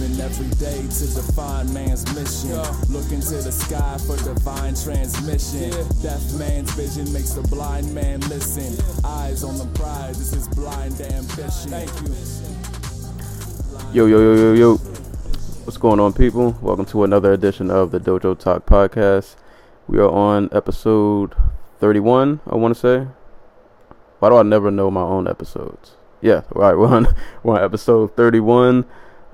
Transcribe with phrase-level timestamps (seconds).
[0.00, 2.58] Living every day to define man's mission.
[2.92, 5.70] Look into the sky for divine transmission.
[6.02, 8.76] Deaf man's vision makes the blind man listen.
[9.04, 11.70] Eyes on the prize, this is blind ambition.
[11.70, 12.14] Thank you.
[13.92, 14.76] Yo, yo, yo, yo, yo.
[15.64, 16.58] What's going on, people?
[16.60, 19.36] Welcome to another edition of the Dojo Talk Podcast.
[19.88, 21.34] We are on episode
[21.80, 23.06] 31, I want to say.
[24.18, 25.92] Why do I never know my own episodes?
[26.20, 26.74] Yeah, right.
[26.74, 28.84] We're on, we're on episode 31.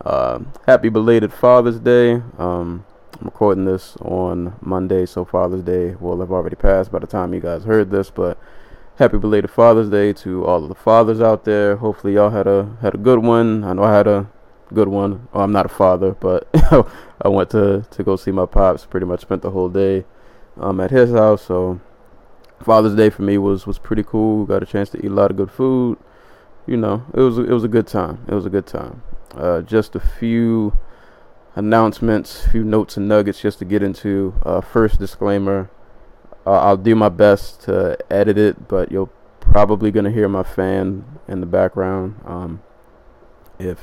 [0.05, 2.15] Uh, happy belated Father's Day.
[2.37, 2.84] Um,
[3.20, 7.33] I'm recording this on Monday, so Father's Day will have already passed by the time
[7.33, 8.10] you guys heard this.
[8.10, 8.37] But
[8.96, 11.77] happy belated Father's Day to all of the fathers out there.
[11.77, 13.63] Hopefully, y'all had a had a good one.
[13.63, 14.29] I know I had a
[14.74, 15.29] good one.
[15.32, 16.48] Oh, I'm not a father, but
[17.23, 18.85] I went to to go see my pops.
[18.85, 20.04] Pretty much spent the whole day
[20.57, 21.43] um, at his house.
[21.43, 21.80] So
[22.60, 24.46] Father's Day for me was was pretty cool.
[24.46, 25.96] Got a chance to eat a lot of good food.
[26.66, 28.24] You know, it was it was a good time.
[28.26, 29.02] It was a good time.
[29.35, 30.77] Uh, just a few
[31.55, 34.35] announcements, a few notes and nuggets just to get into.
[34.45, 35.71] Uh, first disclaimer:
[36.47, 39.10] uh, I'll do my best to edit it, but you're
[39.41, 42.21] probably gonna hear my fan in the background.
[42.25, 42.63] Um,
[43.59, 43.79] if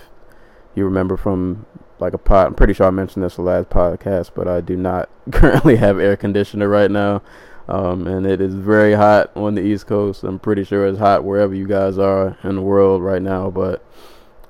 [0.75, 1.65] you remember from
[1.99, 4.75] like a pod, I'm pretty sure I mentioned this the last podcast, but I do
[4.75, 7.21] not currently have air conditioner right now.
[7.67, 10.23] Um, and it is very hot on the East Coast.
[10.23, 13.51] I'm pretty sure it's hot wherever you guys are in the world right now.
[13.51, 13.85] But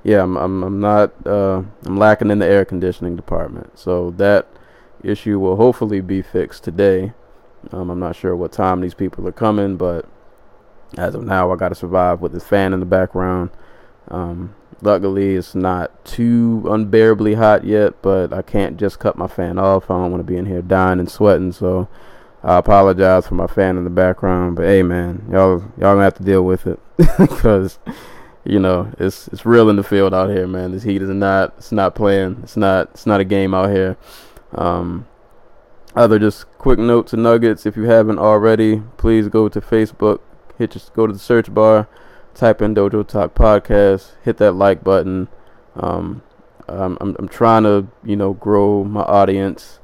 [0.04, 3.78] yeah, I'm I'm, I'm not uh, I'm lacking in the air conditioning department.
[3.78, 4.48] So that
[5.04, 7.14] issue will hopefully be fixed today.
[7.72, 10.06] Um, I'm not sure what time these people are coming, but
[10.98, 13.52] as of now, I got to survive with this fan in the background.
[14.08, 19.60] Um, luckily, it's not too unbearably hot yet, but I can't just cut my fan
[19.60, 19.92] off.
[19.92, 21.88] I don't want to be in here dying and sweating, so
[22.44, 26.16] I apologize for my fan in the background, but hey, man, y'all y'all gonna have
[26.16, 26.80] to deal with it
[27.18, 27.78] because
[28.44, 30.72] you know it's it's real in the field out here, man.
[30.72, 32.40] This heat is not it's not playing.
[32.44, 33.98] It's not it's not a game out here.
[34.54, 35.08] Um,
[35.96, 37.66] other just quick notes and nuggets.
[37.66, 40.20] If you haven't already, please go to Facebook.
[40.58, 41.88] Hit just go to the search bar,
[42.34, 44.12] type in Dojo Talk Podcast.
[44.24, 45.28] Hit that like button.
[45.76, 46.22] Um,
[46.68, 49.80] I'm I'm, I'm trying to you know grow my audience.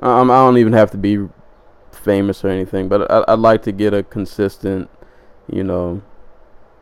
[0.00, 1.28] Um, I don't even have to be
[1.90, 4.88] famous or anything, but I, I'd like to get a consistent,
[5.50, 6.02] you know,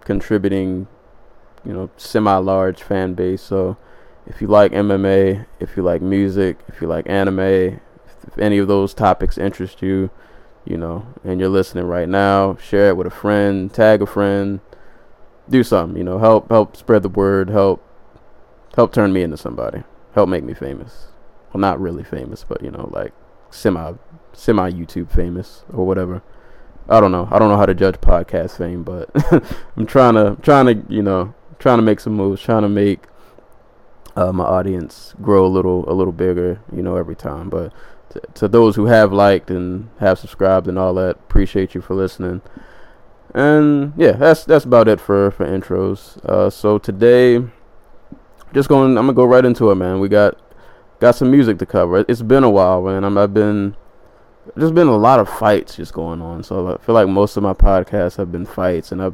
[0.04, 0.86] contributing,
[1.66, 3.42] you know, semi-large fan base.
[3.42, 3.76] So,
[4.26, 8.68] if you like MMA, if you like music, if you like anime, if, any of
[8.68, 10.10] those topics interest you,
[10.64, 14.60] you know, and you're listening right now, share it with a friend, tag a friend,
[15.48, 17.82] do something, you know, help help spread the word, help
[18.74, 19.84] help turn me into somebody,
[20.14, 21.08] help make me famous.
[21.52, 23.12] Well, not really famous, but you know, like
[23.50, 23.92] semi
[24.32, 26.22] semi YouTube famous or whatever.
[26.88, 27.28] I don't know.
[27.30, 29.10] I don't know how to judge podcast fame, but
[29.76, 32.68] I'm trying to I'm trying to you know trying to make some moves, trying to
[32.68, 33.00] make
[34.16, 37.50] uh, my audience grow a little a little bigger, you know, every time.
[37.50, 37.72] But
[38.10, 41.94] to, to those who have liked and have subscribed and all that, appreciate you for
[41.94, 42.42] listening.
[43.34, 46.16] And yeah, that's that's about it for for intros.
[46.24, 47.42] Uh, so today,
[48.54, 50.00] just going, I'm gonna go right into it, man.
[50.00, 50.38] We got
[51.00, 52.04] got some music to cover.
[52.08, 53.04] It's been a while, man.
[53.04, 53.76] i have been
[54.54, 56.42] there's been a lot of fights just going on.
[56.42, 59.10] So I feel like most of my podcasts have been fights, and I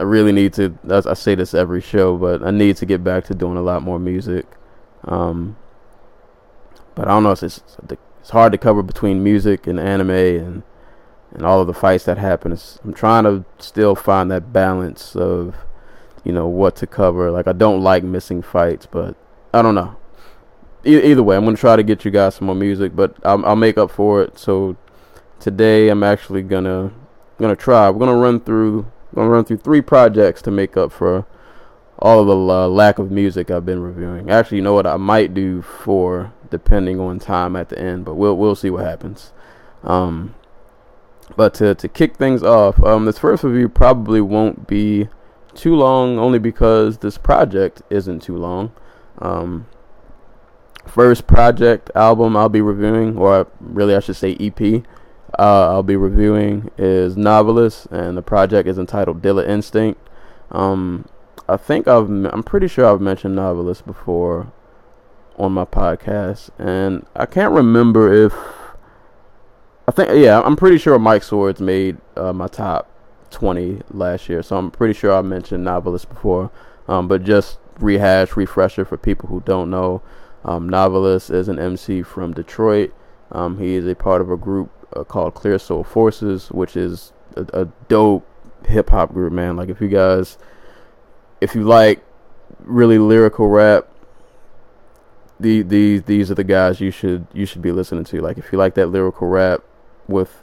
[0.00, 0.76] I really need to.
[0.90, 3.82] I say this every show, but I need to get back to doing a lot
[3.82, 4.46] more music.
[5.04, 5.56] Um,
[6.94, 7.32] but I don't know.
[7.32, 10.62] It's it's hard to cover between music and anime and
[11.32, 12.50] and all of the fights that happen.
[12.50, 15.54] It's, I'm trying to still find that balance of
[16.24, 17.30] you know what to cover.
[17.30, 19.14] Like I don't like missing fights, but
[19.54, 19.96] I don't know
[20.84, 23.44] e- either way, I'm gonna try to get you guys some more music, but I'll,
[23.44, 24.38] I'll make up for it.
[24.38, 24.76] So
[25.38, 26.92] today, I'm actually gonna
[27.38, 27.90] gonna try.
[27.90, 31.26] We're gonna run through gonna run through three projects to make up for
[31.98, 34.30] all of the uh, lack of music I've been reviewing.
[34.30, 34.86] Actually, you know what?
[34.86, 38.84] I might do four, depending on time at the end, but we'll we'll see what
[38.84, 39.32] happens.
[39.84, 40.34] Um,
[41.36, 45.08] but to to kick things off, um, this first review probably won't be
[45.54, 48.72] too long, only because this project isn't too long.
[49.18, 49.66] Um,
[50.86, 54.84] first project album I'll be reviewing, or really I should say EP,
[55.38, 60.00] uh, I'll be reviewing is Noveliss, and the project is entitled Dilla Instinct.
[60.50, 61.06] Um,
[61.48, 64.52] I think I've, I'm pretty sure I've mentioned Noveliss before
[65.36, 68.34] on my podcast, and I can't remember if,
[69.88, 72.90] I think, yeah, I'm pretty sure Mike Swords made uh, my top
[73.30, 74.42] 20 last year.
[74.42, 76.50] So I'm pretty sure I mentioned Noveliss before.
[76.88, 80.02] Um, but just rehash, refresher for people who don't know.
[80.44, 82.92] Um, Noveliss is an MC from Detroit.
[83.32, 87.12] Um, he is a part of a group uh, called Clear Soul Forces, which is
[87.36, 88.26] a, a dope
[88.66, 89.56] hip hop group, man.
[89.56, 90.38] Like if you guys,
[91.40, 92.02] if you like
[92.60, 93.86] really lyrical rap,
[95.38, 98.20] the these these are the guys you should you should be listening to.
[98.20, 99.62] Like if you like that lyrical rap
[100.06, 100.42] with,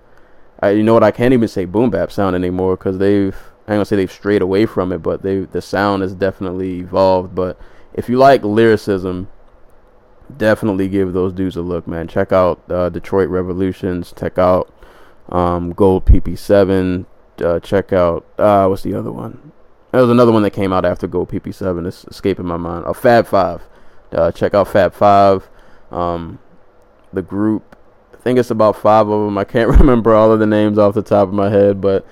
[0.59, 1.03] I, you know what?
[1.03, 3.35] I can't even say boom bap sound anymore because they've
[3.67, 6.79] I ain't gonna say they've strayed away from it, but they the sound has definitely
[6.79, 7.35] evolved.
[7.35, 7.59] But
[7.93, 9.29] if you like lyricism,
[10.35, 12.07] definitely give those dudes a look, man.
[12.07, 14.13] Check out uh, Detroit Revolutions.
[14.17, 14.73] Check out
[15.29, 17.05] um, Gold PP7.
[17.39, 19.51] Uh, check out uh, what's the other one?
[19.91, 21.87] There was another one that came out after Gold PP7.
[21.87, 22.85] It's escaping my mind.
[22.87, 23.61] Oh, Fab Five.
[24.11, 25.49] Uh, check out Fab Five.
[25.91, 26.39] Um,
[27.13, 27.75] the group.
[28.13, 29.37] I think it's about five of them.
[29.37, 32.05] I can't remember all of the names off the top of my head, but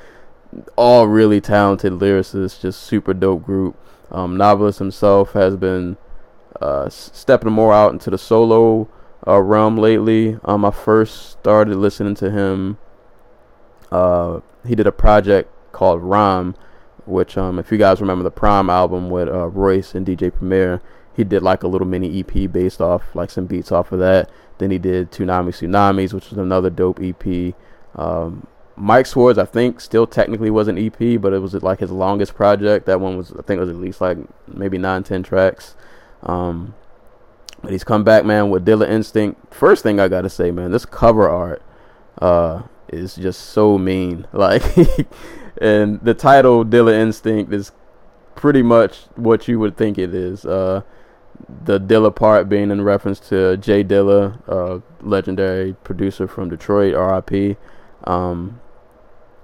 [0.76, 2.62] all really talented lyricists.
[2.62, 3.78] Just super dope group.
[4.12, 5.98] Um, Noveliss himself has been
[6.62, 8.88] uh, stepping more out into the solo
[9.28, 10.38] uh, realm lately.
[10.46, 12.78] Um, I first started listening to him.
[13.92, 16.56] Uh, he did a project called Rhyme,
[17.06, 20.82] which, um, if you guys remember the PRhyme album with uh, Royce and DJ Premier,
[21.16, 24.30] he did like a little mini EP based off like some beats off of that.
[24.58, 27.54] Then he did Tsunami Tsunamis, which was another dope EP.
[27.96, 31.92] Um, Mike Swords, I think, still technically was an EP, but it was like his
[31.92, 32.86] longest project.
[32.86, 34.18] That one was, I think, it was at least like
[34.48, 35.76] maybe nine, ten tracks.
[36.24, 36.76] Um,
[37.62, 39.54] but he's come back, man, with Dilla Instinct.
[39.54, 41.62] First thing I gotta say, man, this cover art
[42.22, 44.28] uh, is just so mean.
[44.34, 44.64] Like,
[45.60, 47.72] and the title Dilla Instinct is
[48.36, 50.46] pretty much what you would think it is.
[50.46, 50.82] Uh,
[51.64, 57.58] the Dilla part being in reference to J Dilla, uh, legendary producer from Detroit, R.I.P.
[58.04, 58.60] Um,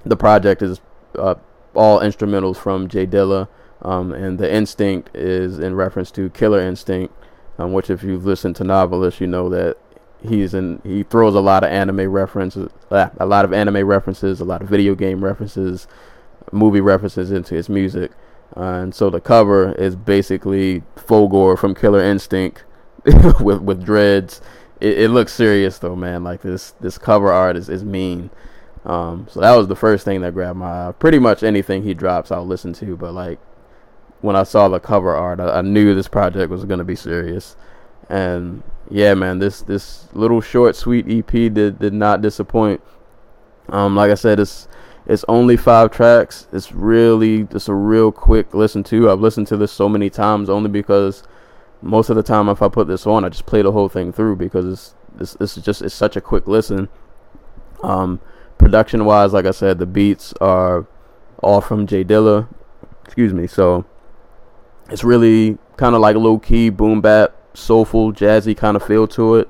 [0.06, 0.80] the project is
[1.18, 1.36] uh,
[1.74, 3.48] all instrumentals from J Dilla,
[3.81, 7.13] um, and the Instinct is in reference to Killer Instinct,
[7.57, 9.78] um, which if you've listened to Noveliss, you know that
[10.22, 10.81] he's in.
[10.83, 14.69] He throws a lot of anime references, a lot of anime references, a lot of
[14.69, 15.88] video game references,
[16.51, 18.12] movie references into his music.
[18.56, 22.63] Uh, and so the cover is basically Fulgore from Killer Instinct
[23.39, 24.42] with with dreads.
[24.80, 26.24] It, it, looks serious though, man.
[26.24, 28.30] Like this this cover art is, is mean.
[28.84, 30.92] Um, so that was the first thing that grabbed my eye.
[30.92, 32.98] Pretty much anything he drops, I'll listen to.
[32.98, 33.39] But like
[34.22, 37.56] when I saw the cover art, I, I knew this project was gonna be serious.
[38.10, 42.82] And yeah, man, this this little short, sweet EP did did not disappoint.
[43.70, 44.68] Um, like I said, it's
[45.08, 46.48] it's only five tracks.
[46.52, 49.10] It's really it's a real quick listen to.
[49.10, 51.24] I've listened to this so many times only because
[51.82, 54.12] most of the time if I put this on, I just play the whole thing
[54.12, 56.90] through because it's it's, it's just it's such a quick listen.
[57.84, 58.20] Um,
[58.58, 60.86] production wise, like I said, the beats are
[61.42, 62.48] all from J Dilla.
[63.06, 63.48] Excuse me.
[63.48, 63.86] So
[64.92, 69.36] it's really kind of like low key boom bap, soulful, jazzy kind of feel to
[69.36, 69.50] it.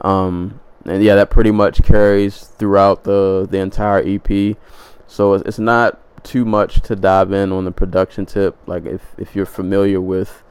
[0.00, 4.56] Um, and yeah, that pretty much carries throughout the the entire EP.
[5.06, 8.56] So it's, not too much to dive in on the production tip.
[8.66, 10.42] Like if if you're familiar with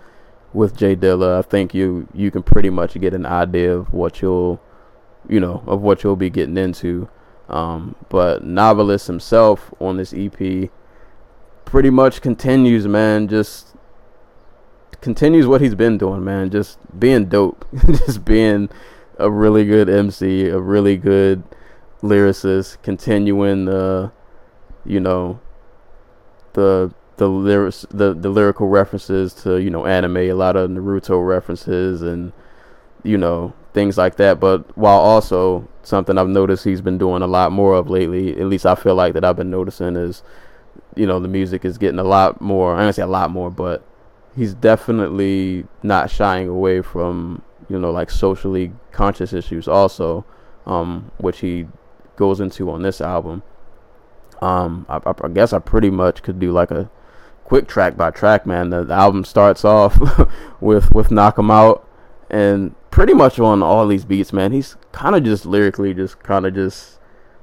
[0.54, 4.22] with J Dilla, I think you you can pretty much get an idea of what
[4.22, 4.62] you'll
[5.28, 7.10] you know of what you'll be getting into.
[7.50, 10.69] Um, but Noveliss himself on this EP
[11.68, 13.28] pretty much continues, man.
[13.28, 13.67] Just
[15.01, 16.49] continues what he's been doing, man.
[16.49, 18.69] Just being dope, just being
[19.18, 21.44] a really good MC, a really good
[22.01, 24.11] lyricist, continuing the,
[24.85, 25.39] you know,
[26.54, 31.25] the the lyrics, the the lyrical references to you know anime, a lot of Naruto
[31.25, 32.31] references, and
[33.04, 34.39] you know things like that.
[34.39, 38.47] But while also something I've noticed he's been doing a lot more of lately, at
[38.47, 40.23] least I feel like that I've been noticing is,
[40.95, 42.73] you know, the music is getting a lot more.
[42.73, 43.83] I'm gonna say a lot more, but
[44.37, 50.23] he's definitely not shying away from you know like socially conscious issues also,
[50.65, 51.67] um, which he
[52.15, 53.44] goes into on this album.
[54.41, 56.89] Um, I, I, guess I pretty much could do like a
[57.44, 58.69] quick track by track, man.
[58.69, 59.99] The, the album starts off
[60.61, 61.87] with with knock 'em out,
[62.29, 64.51] and pretty much on all these beats, man.
[64.51, 66.99] He's kind of just lyrically, just kind of just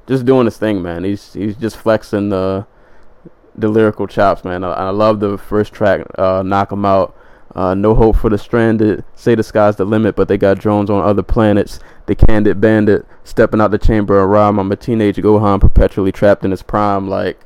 [0.07, 1.03] just doing his thing, man.
[1.03, 2.67] He's he's just flexing the
[3.55, 4.65] the lyrical chops, man.
[4.65, 7.17] I, I love the first track, uh, knock 'em out.
[7.55, 9.05] Uh, no hope for the stranded.
[9.15, 11.79] Say the sky's the limit, but they got drones on other planets.
[12.07, 14.59] The candid bandit stepping out the chamber and rhyme.
[14.59, 17.09] I'm a teenage Gohan perpetually trapped in his prime.
[17.09, 17.39] Like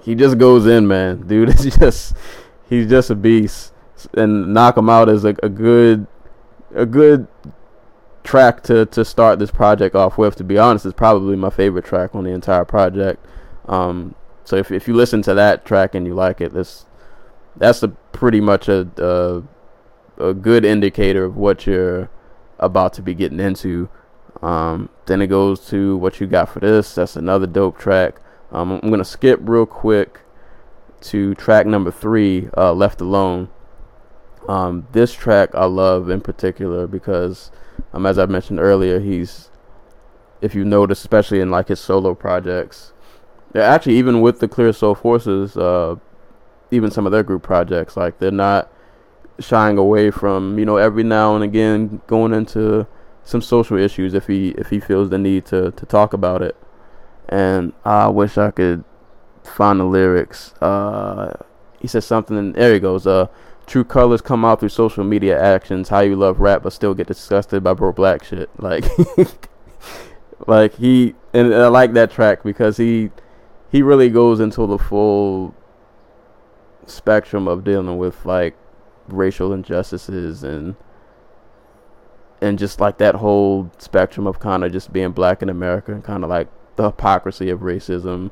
[0.00, 1.22] he just goes in, man.
[1.26, 2.14] Dude is just
[2.68, 3.72] he's just a beast.
[4.14, 6.06] And knock out is a, a good
[6.74, 7.26] a good
[8.22, 10.36] track to to start this project off with.
[10.36, 13.24] To be honest, it's probably my favorite track on the entire project.
[13.66, 14.14] Um,
[14.50, 16.84] So if if you listen to that track and you like it, this
[17.54, 19.44] that's a pretty much a a,
[20.30, 22.10] a good indicator of what you're
[22.58, 23.88] about to be getting into.
[24.42, 26.96] Um, then it goes to what you got for this.
[26.96, 28.20] That's another dope track.
[28.50, 30.18] Um, I'm gonna skip real quick
[31.02, 33.50] to track number three, uh, "Left Alone."
[34.48, 37.52] Um, this track I love in particular because,
[37.92, 39.48] um, as I mentioned earlier, he's,
[40.40, 42.92] if you notice, especially in like his solo projects,
[43.54, 45.96] actually even with the Clear Soul Forces, uh,
[46.70, 48.70] even some of their group projects, like they're not
[49.38, 52.86] shying away from you know every now and again going into
[53.24, 56.56] some social issues if he if he feels the need to to talk about it.
[57.28, 58.84] And I wish I could
[59.44, 60.52] find the lyrics.
[60.60, 61.34] Uh,
[61.80, 62.36] he says something.
[62.36, 63.06] And there he goes.
[63.06, 63.28] Uh,
[63.66, 65.88] true colors come out through social media actions.
[65.88, 68.50] How you love rap but still get disgusted by bro black shit.
[68.58, 68.84] Like,
[70.46, 73.10] like he and I like that track because he
[73.70, 75.54] he really goes into the full
[76.86, 78.56] spectrum of dealing with like
[79.08, 80.76] racial injustices and
[82.40, 86.02] and just like that whole spectrum of kind of just being black in America and
[86.02, 88.30] kind of like the hypocrisy of racism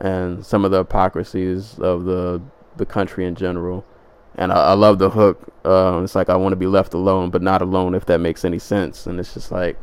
[0.00, 2.40] and some of the hypocrisies of the
[2.76, 3.84] the country in general.
[4.34, 5.52] And I, I love the hook.
[5.64, 8.44] Uh, it's like I want to be left alone, but not alone, if that makes
[8.44, 9.06] any sense.
[9.06, 9.76] And it's just like,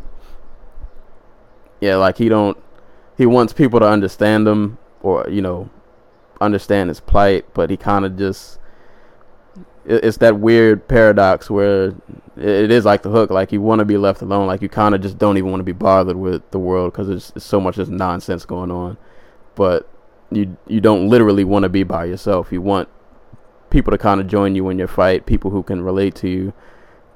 [1.79, 2.58] yeah, like he don't.
[3.15, 5.70] He wants people to understand him, or you know,
[6.41, 8.60] understand his plight, but he kind of just
[9.86, 11.96] it's that weird paradox where
[12.38, 14.94] it is like the hook like you want to be left alone like you kind
[14.94, 17.60] of just don't even want to be bothered with the world because there's, there's so
[17.60, 18.98] much just nonsense going on.
[19.56, 19.89] But
[20.32, 22.51] you you don't literally want to be by yourself.
[22.51, 22.88] You want
[23.70, 26.53] people to kind of join you in your fight people who can relate to you.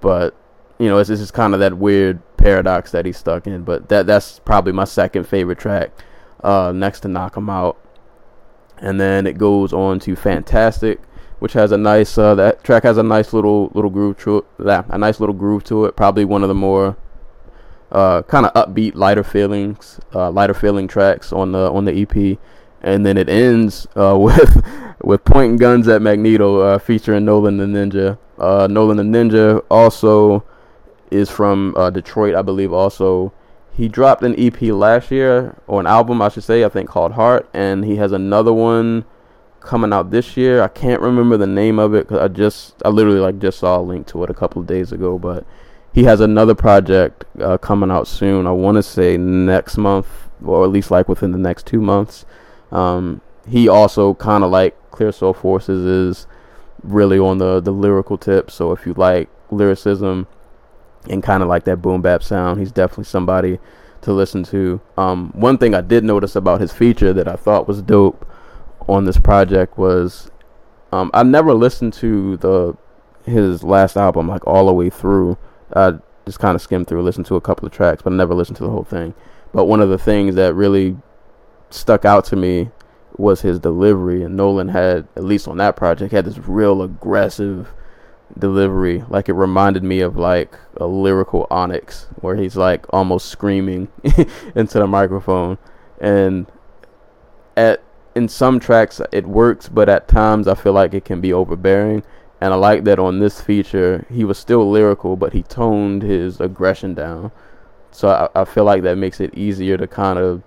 [0.02, 0.36] But
[0.80, 3.63] you know it's, it's just kind of that weird paradox that he's stuck in.
[3.63, 5.92] But that that's probably my second favorite track
[6.44, 7.78] uh, next to knock him out
[8.78, 11.00] and then it goes on to fantastic
[11.44, 14.46] which has a nice uh, that track has a nice little little groove to it.
[14.66, 15.94] Yeah, a nice little groove to it.
[15.98, 16.96] Probably one of the more
[17.92, 22.40] uh, kind of upbeat, lighter feelings, uh, lighter feeling tracks on the on the EP.
[22.82, 24.66] And then it ends uh, with
[25.04, 28.18] with pointing guns at Magneto, uh, featuring Nolan the Ninja.
[28.38, 30.46] Uh, Nolan the Ninja also
[31.12, 32.72] is from Detroit, I believe.
[32.72, 33.34] Also,
[33.75, 37.13] he dropped an EP last year or an album, I should say, I think called
[37.13, 39.06] Heart, and he has another one
[39.62, 40.62] coming out this year.
[40.62, 43.80] I can't remember the name of it because I just I literally like just saw
[43.80, 45.18] a link to it a couple of days ago.
[45.18, 45.46] But
[45.92, 48.46] he has another project uh, coming out soon.
[48.46, 50.08] I want to say next month
[50.46, 52.25] or at least like within the next two months.
[52.72, 56.27] Um, he also kind of like Clear Soul Forces is
[56.84, 58.51] really on the the lyrical tip.
[58.51, 60.27] So if you like lyricism
[61.10, 63.60] and kind of like that boom bap sound, he's definitely somebody
[64.01, 64.81] to listen to.
[64.98, 68.27] Um, one thing I did notice about his feature that I thought was dope
[68.88, 70.29] on this project was
[70.91, 72.77] um, I never listened to the
[73.25, 75.38] his last album like all the way through.
[75.75, 75.93] I
[76.25, 78.57] just kind of skimmed through, listened to a couple of tracks, but I never listened
[78.57, 79.13] to the whole thing.
[79.53, 80.98] But one of the things that really
[81.69, 82.69] stuck out to me
[83.17, 87.72] was his delivery, and Nolan had at least on that project had this real aggressive
[88.38, 89.04] delivery.
[89.10, 93.88] Like it reminded me of like a lyrical Onyx, where he's like almost screaming
[94.56, 95.58] into the microphone,
[96.00, 96.48] and
[97.56, 97.82] at
[98.16, 102.04] in some tracks it works, but at times I feel like it can be overbearing.
[102.42, 106.42] And I like that on this feature, he was still lyrical, but he toned his
[106.42, 107.32] aggression down.
[107.92, 110.44] So I, I feel like that makes it easier to kind of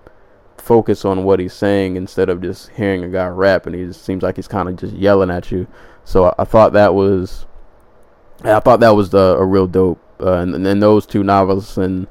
[0.58, 4.04] focus on what he's saying instead of just hearing a guy rap and he just
[4.04, 5.66] seems like he's kind of just yelling at you.
[6.04, 7.46] So I, I thought that was,
[8.42, 10.00] I thought that was a real dope.
[10.20, 12.06] Uh, and, and those two novels and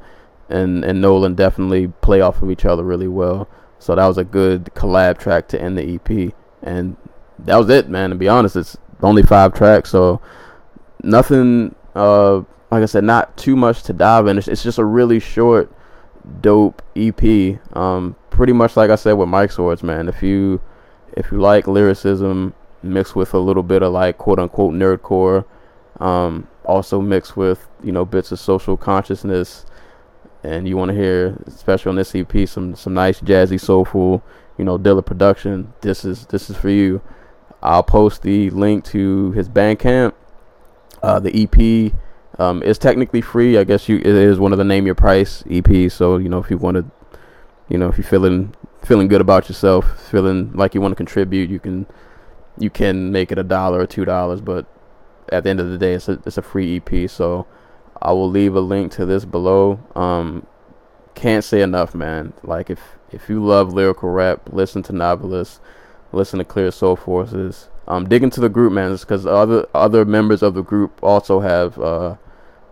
[0.49, 3.47] and and Nolan definitely play off of each other really well.
[3.79, 6.97] So that was a good collab track to end the EP, and
[7.39, 8.11] that was it, man.
[8.11, 10.21] To be honest, it's only five tracks, so
[11.03, 11.75] nothing.
[11.95, 12.37] Uh,
[12.71, 14.37] like I said, not too much to dive in.
[14.37, 15.71] It's, it's just a really short,
[16.41, 17.59] dope EP.
[17.75, 20.09] Um, pretty much like I said with Mike Swords, man.
[20.09, 20.61] If you
[21.13, 22.53] if you like lyricism
[22.83, 25.45] mixed with a little bit of like quote unquote nerdcore,
[25.99, 29.65] um, also mixed with you know bits of social consciousness
[30.45, 34.23] and you want to hear, especially on this EP, some some nice jazzy, soulful,
[34.57, 37.01] you know, Dilla production, this is this is for you.
[37.63, 40.13] I'll post the link to his Bandcamp.
[41.01, 41.93] Uh, the EP
[42.39, 43.57] um, is technically free.
[43.57, 45.93] I guess you it is one of the name your price EPs.
[45.93, 47.19] So you know if you want to,
[47.67, 51.49] you know if you're feeling feeling good about yourself, feeling like you want to contribute,
[51.49, 51.87] you can
[52.59, 54.41] you can make it a dollar or two dollars.
[54.41, 54.67] But
[55.29, 57.09] at the end of the day, it's a it's a free EP.
[57.09, 57.47] So
[58.01, 59.79] I will leave a link to this below.
[59.95, 60.45] Um,
[61.15, 62.33] can't say enough, man.
[62.43, 62.79] Like if
[63.11, 65.59] if you love lyrical rap, listen to Noveliss.
[66.11, 67.69] listen to Clear Soul Forces.
[67.87, 71.79] Um, dig into the group, man, because other other members of the group also have
[71.79, 72.15] uh,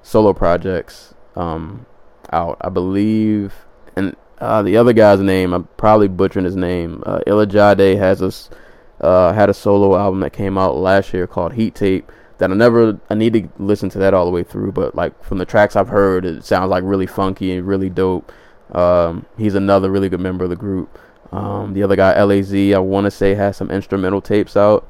[0.02, 1.86] solo projects um,
[2.32, 2.58] out.
[2.62, 3.54] I believe,
[3.96, 7.04] and uh, the other guy's name, I'm probably butchering his name.
[7.06, 11.54] Uh, Ilajide has a uh, had a solo album that came out last year called
[11.54, 12.12] Heat Tape.
[12.44, 14.74] That I never, I need to listen to that all the way through.
[14.74, 18.34] But like from the tracks I've heard, it sounds like really funky and really dope.
[18.74, 21.00] Um, he's another really good member of the group.
[21.32, 24.86] Um, the other guy, Laz, I want to say has some instrumental tapes out.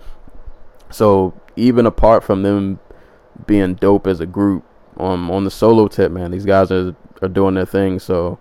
[0.90, 2.80] So even apart from them
[3.46, 4.66] being dope as a group,
[4.98, 8.00] um, on the solo tip, man, these guys are are doing their thing.
[8.00, 8.40] So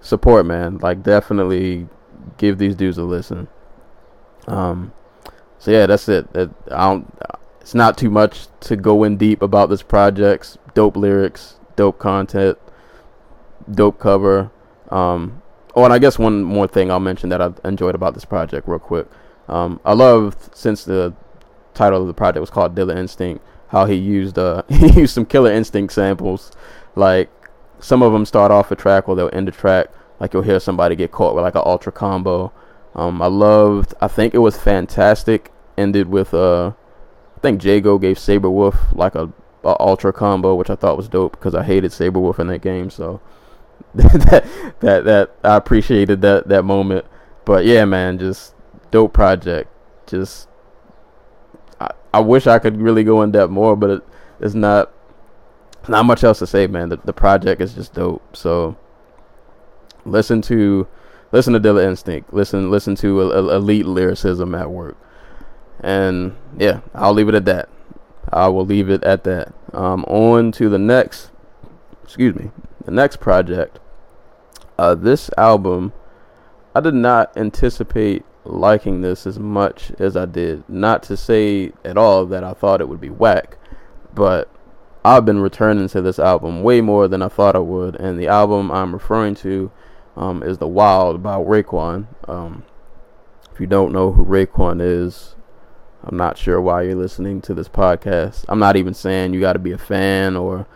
[0.00, 0.78] support, man.
[0.78, 1.86] Like definitely
[2.38, 3.46] give these dudes a listen.
[4.48, 4.92] Um,
[5.60, 6.32] so yeah, that's it.
[6.32, 7.14] That I don't.
[7.68, 10.56] It's not too much to go in deep about this project.
[10.72, 12.56] Dope lyrics, dope content,
[13.70, 14.50] dope cover.
[14.88, 15.42] Um,
[15.74, 18.66] oh, and I guess one more thing I'll mention that I enjoyed about this project,
[18.66, 19.06] real quick.
[19.48, 21.12] Um, I loved since the
[21.74, 25.26] title of the project was called Dilla Instinct, how he used uh he used some
[25.26, 26.52] Killer Instinct samples.
[26.96, 27.28] Like
[27.80, 29.88] some of them start off a track or they'll end a track.
[30.20, 32.50] Like you'll hear somebody get caught with like an ultra combo.
[32.94, 33.92] Um, I loved.
[34.00, 35.52] I think it was fantastic.
[35.76, 36.72] Ended with uh,
[37.38, 41.30] I think Jago gave Sabrewulf like a, a ultra combo, which I thought was dope
[41.30, 42.90] because I hated Sabrewulf in that game.
[42.90, 43.20] So
[43.94, 44.44] that
[44.80, 47.06] that that I appreciated that that moment.
[47.44, 48.56] But yeah, man, just
[48.90, 49.70] dope project.
[50.08, 50.48] Just
[51.80, 54.02] I, I wish I could really go in depth more, but it,
[54.40, 54.92] it's not
[55.86, 56.88] not much else to say, man.
[56.88, 58.36] The the project is just dope.
[58.36, 58.76] So
[60.04, 60.88] listen to
[61.30, 62.34] listen to Dilla Instinct.
[62.34, 64.96] Listen listen to a, a elite lyricism at work.
[65.80, 67.68] And yeah, I'll leave it at that.
[68.32, 69.52] I will leave it at that.
[69.72, 71.30] Um, on to the next.
[72.04, 72.50] Excuse me
[72.88, 73.78] the next project,
[74.78, 75.92] uh, this album,
[76.74, 80.66] I did not anticipate liking this as much as I did.
[80.70, 83.58] Not to say at all that I thought it would be whack,
[84.14, 84.50] but
[85.04, 87.94] I've been returning to this album way more than I thought I would.
[87.96, 89.70] And the album I'm referring to
[90.16, 92.06] um, is The Wild by Raekwon.
[92.26, 92.64] Um,
[93.52, 95.34] if you don't know who Raekwon is,
[96.04, 98.44] I'm not sure why you're listening to this podcast.
[98.48, 100.66] I'm not even saying you got to be a fan or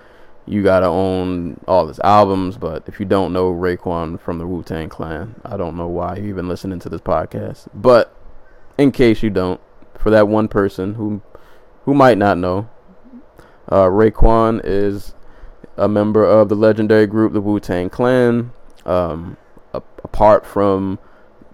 [0.46, 2.56] you gotta own all his albums.
[2.56, 6.16] But if you don't know Raekwon from the Wu Tang Clan, I don't know why
[6.16, 7.68] you're even listening to this podcast.
[7.74, 8.14] But
[8.78, 9.60] in case you don't,
[9.96, 11.22] for that one person who
[11.84, 12.68] who might not know,
[13.68, 15.14] uh, Raekwon is
[15.76, 18.52] a member of the legendary group the Wu Tang Clan.
[18.84, 19.36] Um,
[19.72, 20.98] a- apart from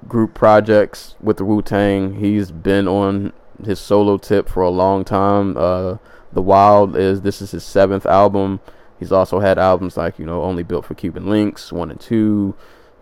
[0.06, 3.32] group projects with the Wu Tang, he's been on
[3.64, 5.56] his solo tip for a long time.
[5.56, 5.96] Uh,
[6.32, 8.60] the Wild is this is his seventh album.
[8.98, 12.54] He's also had albums like, you know, Only Built for Cuban Links, 1 and 2,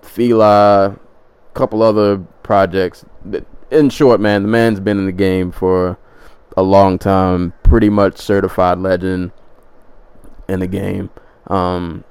[0.03, 0.99] Fila,
[1.55, 3.05] couple other projects.
[3.71, 5.99] In short, man, the man's been in the game for
[6.57, 9.33] a long time, pretty much certified legend
[10.49, 11.11] in the game.
[11.47, 12.05] Um,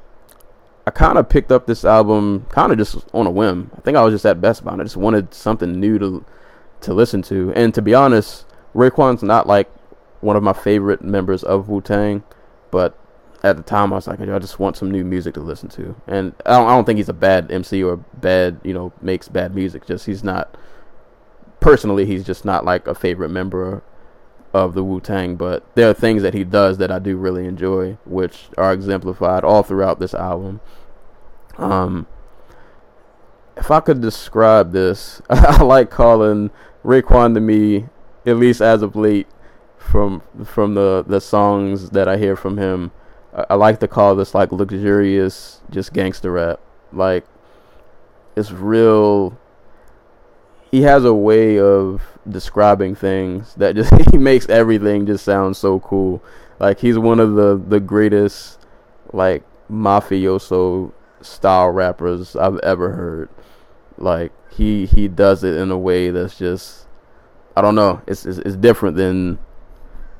[0.87, 3.71] I kind of picked up this album kind of just on a whim.
[3.77, 4.73] I think I was just at Best Buy.
[4.73, 6.25] I just wanted something new to
[6.81, 7.51] to listen to.
[7.53, 9.69] And to be honest, Raekwon's not like
[10.21, 12.23] one of my favorite members of Wu Tang,
[12.71, 12.97] but
[13.43, 15.95] at the time I was like, I just want some new music to listen to.
[16.07, 19.27] And I don't, I don't think he's a bad MC or bad, you know, makes
[19.27, 19.85] bad music.
[19.85, 20.57] Just he's not
[21.59, 23.83] personally, he's just not like a favorite member
[24.53, 25.35] of the Wu Tang.
[25.35, 29.43] But there are things that he does that I do really enjoy, which are exemplified
[29.43, 30.59] all throughout this album.
[31.57, 32.07] Um,
[33.57, 36.51] if I could describe this, I like calling
[36.83, 37.85] Raekwon to me,
[38.25, 39.27] at least as of late,
[39.77, 42.91] from from the the songs that I hear from him
[43.35, 46.59] I, I like to call this like luxurious, just gangster rap.
[46.91, 47.25] Like
[48.35, 49.37] it's real.
[50.71, 55.79] He has a way of describing things that just he makes everything just sound so
[55.81, 56.23] cool.
[56.59, 58.59] Like he's one of the the greatest
[59.13, 60.91] like mafioso
[61.21, 63.29] style rappers I've ever heard.
[63.97, 66.87] Like he he does it in a way that's just
[67.55, 68.01] I don't know.
[68.07, 69.39] It's it's, it's different than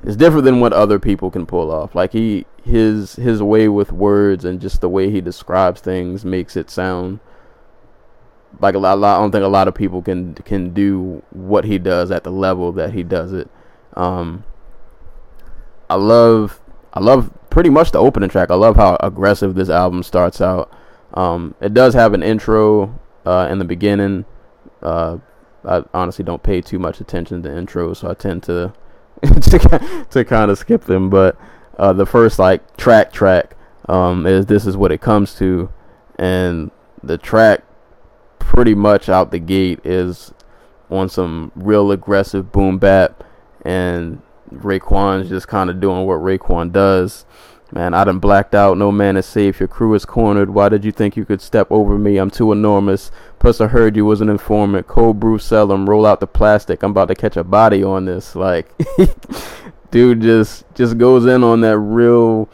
[0.02, 1.94] it's different than what other people can pull off.
[1.94, 6.56] Like he his his way with words and just the way he describes things makes
[6.56, 7.20] it sound
[8.60, 11.78] like a lot, I don't think a lot of people can can do what he
[11.78, 13.50] does at the level that he does it.
[13.94, 14.44] Um,
[15.90, 16.60] I love
[16.92, 18.50] I love pretty much the opening track.
[18.50, 20.72] I love how aggressive this album starts out.
[21.14, 24.24] Um, it does have an intro uh, in the beginning.
[24.82, 25.18] Uh,
[25.64, 28.72] I honestly don't pay too much attention to intros, so I tend to
[29.22, 31.10] to, to kind of skip them.
[31.10, 31.36] But
[31.78, 33.56] uh, the first like track track
[33.88, 35.70] um, is this is what it comes to,
[36.18, 36.70] and
[37.02, 37.62] the track
[38.38, 40.32] pretty much out the gate is
[40.88, 43.24] on some real aggressive boom bap,
[43.62, 47.26] and Raekwon's just kind of doing what Raekwon does.
[47.72, 48.78] Man, I done blacked out.
[48.78, 49.58] No man is safe.
[49.58, 50.50] Your crew is cornered.
[50.50, 52.16] Why did you think you could step over me?
[52.16, 53.10] I'm too enormous.
[53.40, 54.86] Plus, I heard you was an informant.
[54.86, 55.90] Cold brew, sell 'em.
[55.90, 56.82] Roll out the plastic.
[56.82, 58.36] I'm about to catch a body on this.
[58.36, 58.70] Like,
[59.90, 62.48] dude, just just goes in on that real,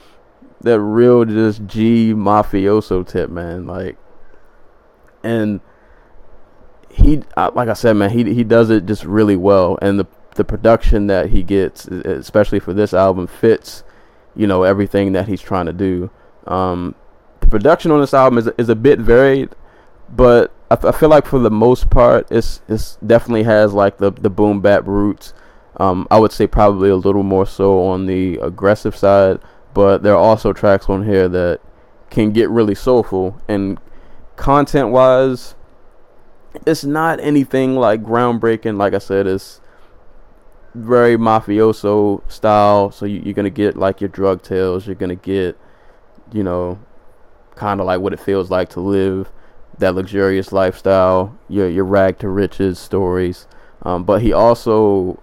[0.63, 3.67] that real just G mafioso tip, man.
[3.67, 3.99] Like,
[5.23, 5.61] and
[6.89, 10.45] he, like I said, man, he he does it just really well, and the the
[10.45, 13.85] production that he gets, especially for this album, fits
[14.35, 16.11] you know everything that he's trying to do.
[16.47, 16.95] Um,
[17.41, 19.51] the production on this album is is a bit varied,
[20.15, 24.11] but I, I feel like for the most part, it's it's definitely has like the
[24.11, 25.35] the boom bap roots.
[25.79, 29.39] Um, I would say probably a little more so on the aggressive side,
[29.75, 31.61] but there are also tracks on here that
[32.11, 33.79] can get really soulful and
[34.37, 35.55] content wise
[36.67, 39.62] it's not anything like groundbreaking like i said it's
[40.75, 42.91] very mafioso style.
[42.91, 44.87] So you, are gonna get like your drug tales.
[44.87, 45.59] You're gonna get,
[46.33, 46.79] you know,
[47.55, 49.31] kind of like what it feels like to live
[49.79, 51.39] that luxurious lifestyle.
[51.49, 53.47] Your your rag to riches stories.
[53.83, 55.21] Um, but he also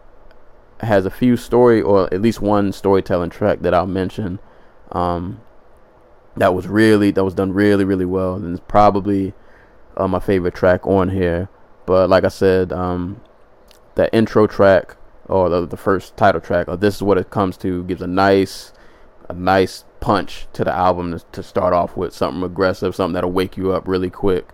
[0.82, 4.40] has a few story or at least one storytelling track that I'll mention.
[4.92, 5.42] Um,
[6.36, 9.34] that was really that was done really really well and it's probably
[9.98, 11.50] uh, my favorite track on here.
[11.86, 13.22] But like I said, um,
[13.96, 14.96] that intro track
[15.30, 18.08] or the, the first title track, or this is what it comes to, gives a
[18.08, 18.74] nice,
[19.30, 23.58] a nice punch to the album to, start off with something aggressive, something that'll wake
[23.58, 24.50] you up really quick.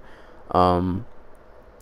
[0.51, 1.05] Um,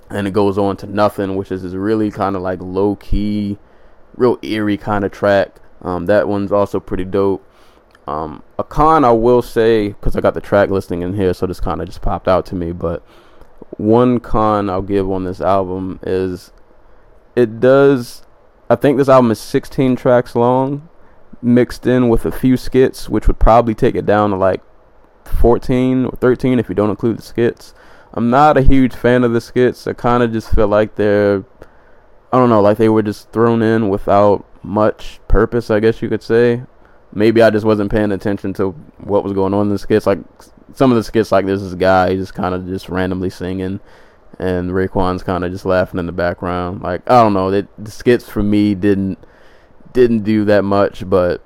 [0.10, 3.58] and it goes on to nothing, which is this really kind of like low key,
[4.16, 5.60] real eerie kind of track.
[5.82, 7.46] Um, that one's also pretty dope.
[8.06, 11.48] Um, a con I will say because I got the track listing in here, so
[11.48, 12.74] this kind of just popped out to me.
[12.74, 13.02] But
[13.78, 16.52] one con I'll give on this album is
[17.36, 18.24] it does
[18.74, 20.90] I think this album is 16 tracks long,
[21.44, 24.64] mixed in with a few skits, which would probably take it down to like
[25.26, 27.76] 14 or 13 if you don't include the skits.
[28.16, 29.86] I'm not a huge fan of the skits.
[29.86, 31.46] I kind of just feel like they're,
[32.32, 36.10] I don't know, like they were just thrown in without much purpose, I guess you
[36.10, 36.64] could say.
[37.14, 40.08] Maybe I just wasn't paying attention to what was going on in the skits.
[40.08, 40.18] Like
[40.74, 43.82] some of the skits, like this is guy just kind of just randomly singing
[44.40, 46.82] and Raekwon's kind of just laughing in the background.
[46.82, 49.18] Like I don't know, the skits for me didn't
[49.94, 51.42] didn't do that much, but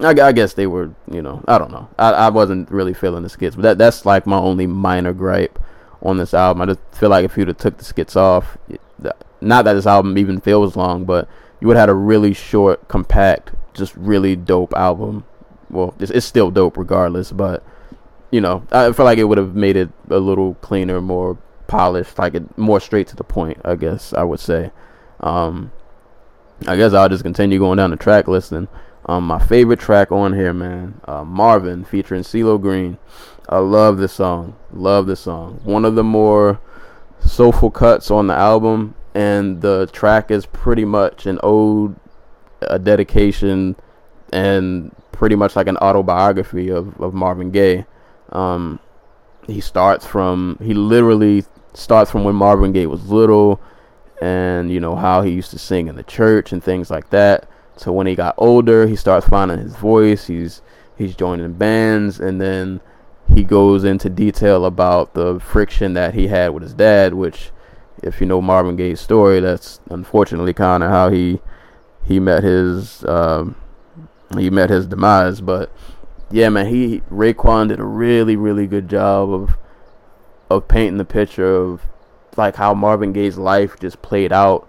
[0.00, 1.88] I, I, guess they were, you know, I don't know.
[1.98, 5.58] I, I wasn't really feeling the skits, but that that's like my only minor gripe
[6.02, 6.62] on this album.
[6.62, 8.56] I just feel like if you'd have took the skits off,
[9.40, 11.28] not that this album even feels long, but
[11.60, 15.24] you would have had a really short, compact, just really dope album.
[15.70, 17.64] Well, it's, it's still dope regardless, but
[18.30, 22.18] you know, I feel like it would have made it a little cleaner, more polished,
[22.18, 23.58] like it more straight to the point.
[23.64, 24.70] I guess I would say.
[25.20, 25.72] Um,
[26.66, 28.68] I guess I'll just continue going down the track listing.
[29.06, 32.98] Um, my favorite track on here, man, uh, Marvin featuring CeeLo Green.
[33.48, 34.56] I love this song.
[34.72, 35.60] Love this song.
[35.62, 36.60] One of the more
[37.20, 41.94] soulful cuts on the album, and the track is pretty much an ode,
[42.62, 43.76] a dedication,
[44.32, 47.86] and pretty much like an autobiography of, of Marvin Gaye.
[48.32, 48.80] Um,
[49.46, 51.44] he starts from he literally
[51.76, 53.60] starts from when Marvin Gaye was little
[54.20, 57.48] and you know how he used to sing in the church and things like that.
[57.76, 60.26] So when he got older, he starts finding his voice.
[60.26, 60.62] He's
[60.96, 62.80] he's joining bands and then
[63.32, 67.50] he goes into detail about the friction that he had with his dad, which
[68.02, 71.40] if you know Marvin Gaye's story, that's unfortunately kind of how he
[72.04, 73.56] he met his um,
[74.38, 75.40] he met his demise.
[75.40, 75.70] But
[76.30, 79.56] yeah, man, he Raekwon did a really really good job of
[80.50, 81.86] of painting the picture of
[82.36, 84.68] like how Marvin Gaye's life just played out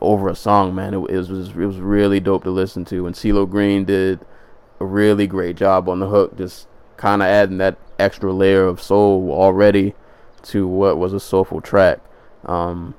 [0.00, 0.94] over a song, man.
[0.94, 4.20] It, it, was it was really dope to listen to, and CeeLo Green did
[4.80, 8.82] a really great job on the hook, just kind of adding that extra layer of
[8.82, 9.94] soul already
[10.42, 12.00] to what was a soulful track.
[12.44, 12.94] Um,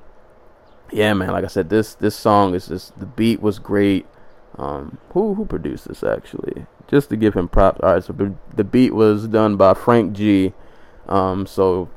[0.90, 1.30] yeah, man.
[1.30, 4.06] Like I said, this this song is just the beat was great.
[4.56, 6.66] Um, who who produced this actually?
[6.86, 7.80] Just to give him props.
[7.82, 8.12] All right, so
[8.54, 10.52] the beat was done by Frank G.
[11.08, 11.88] Um, so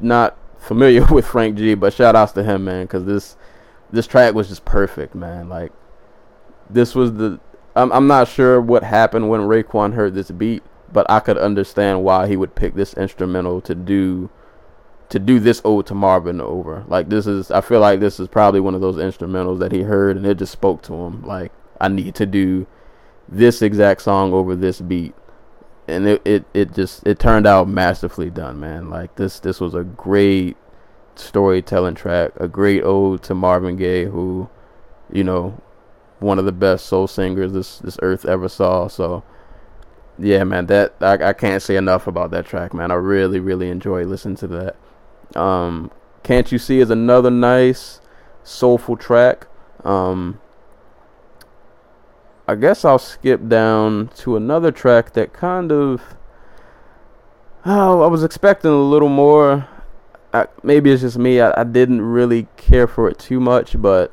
[0.00, 3.36] not familiar with Frank G, but shout outs to him, man, because this
[3.90, 5.48] this track was just perfect, man.
[5.48, 5.72] Like
[6.68, 7.40] this was the
[7.74, 12.02] I'm I'm not sure what happened when Raekwon heard this beat, but I could understand
[12.02, 14.30] why he would pick this instrumental to do
[15.08, 16.84] to do this ode to Marvin over.
[16.88, 19.82] Like this is I feel like this is probably one of those instrumentals that he
[19.82, 21.22] heard and it just spoke to him.
[21.22, 22.66] Like I need to do
[23.28, 25.14] this exact song over this beat
[25.88, 28.90] and it, it, it just it turned out masterfully done, man.
[28.90, 30.56] Like this this was a great
[31.14, 34.48] storytelling track, a great ode to Marvin Gaye, who,
[35.10, 35.60] you know,
[36.18, 38.88] one of the best soul singers this this earth ever saw.
[38.88, 39.22] So,
[40.18, 42.90] yeah, man, that I, I can't say enough about that track, man.
[42.90, 45.40] I really really enjoy listening to that.
[45.40, 45.90] Um,
[46.22, 48.00] can't you see is another nice
[48.42, 49.46] soulful track.
[49.84, 50.40] Um,
[52.48, 56.16] I guess I'll skip down to another track that kind of.
[57.64, 59.68] Oh, I was expecting a little more.
[60.32, 61.40] I, maybe it's just me.
[61.40, 64.12] I, I, didn't really care for it too much, but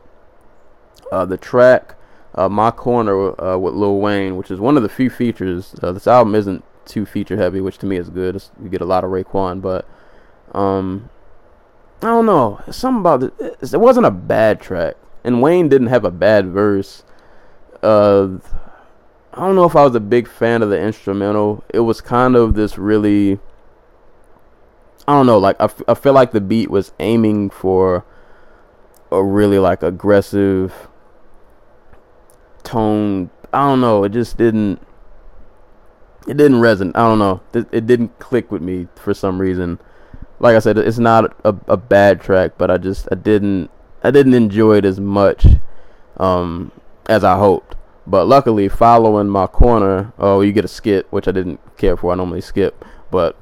[1.11, 1.95] uh, the track
[2.33, 5.75] uh, "My Corner" uh, with Lil Wayne, which is one of the few features.
[5.83, 8.35] Uh, this album isn't too feature heavy, which to me is good.
[8.35, 9.87] It's, you get a lot of Raekwon, but
[10.57, 11.09] um,
[12.01, 12.61] I don't know.
[12.71, 13.73] Something about it.
[13.73, 17.03] It wasn't a bad track, and Wayne didn't have a bad verse.
[17.83, 21.63] I don't know if I was a big fan of the instrumental.
[21.73, 23.39] It was kind of this really.
[25.07, 25.37] I don't know.
[25.37, 28.05] Like I, f- I feel like the beat was aiming for
[29.11, 30.87] a really like aggressive
[32.63, 33.29] tone.
[33.51, 34.03] I don't know.
[34.03, 34.81] It just didn't.
[36.27, 36.95] It didn't resonate.
[36.95, 37.41] I don't know.
[37.53, 39.79] It, it didn't click with me for some reason
[40.43, 43.71] like I said, it's not a, a bad track, but I just I didn't
[44.03, 45.45] I didn't enjoy it as much
[46.17, 46.71] um,
[47.07, 47.75] as I hoped.
[48.05, 52.11] But luckily, following my corner, oh, you get a skip, which I didn't care for.
[52.11, 53.37] I normally skip, but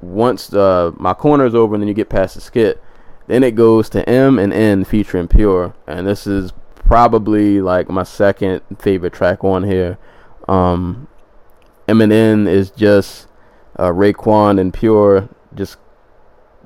[0.00, 2.82] once uh, my corner is over and then you get past the skit,
[3.26, 8.02] then it goes to M and N featuring Pure, and this is probably like my
[8.02, 9.98] second favorite track on here.
[10.48, 11.06] Um,
[11.86, 13.28] M and N is just
[13.76, 15.76] uh, Raekwon and Pure just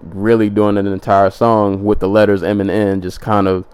[0.01, 3.67] really doing an entire song with the letters M and N, just kind of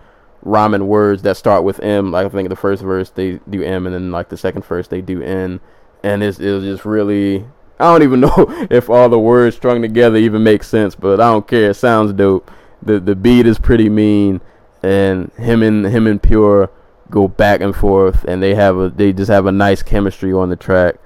[0.42, 2.11] rhyming words that start with M.
[2.12, 4.88] Like I think the first verse they do M, and then like the second verse
[4.88, 5.61] they do N,
[6.03, 7.44] and it's it was just really.
[7.79, 11.31] I don't even know if all the words strung together even make sense, but I
[11.31, 11.70] don't care.
[11.70, 12.50] It sounds dope.
[12.83, 14.40] the The beat is pretty mean,
[14.83, 16.70] and him and him and Pure
[17.11, 20.48] go back and forth, and they have a they just have a nice chemistry on
[20.48, 20.96] the track.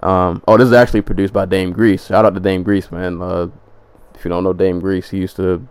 [0.00, 2.06] Um, oh, this is actually produced by Dame Grease.
[2.06, 3.20] Shout out to Dame Grease, man.
[3.20, 3.48] Uh,
[4.14, 5.66] if you don't know Dame Grease, he used to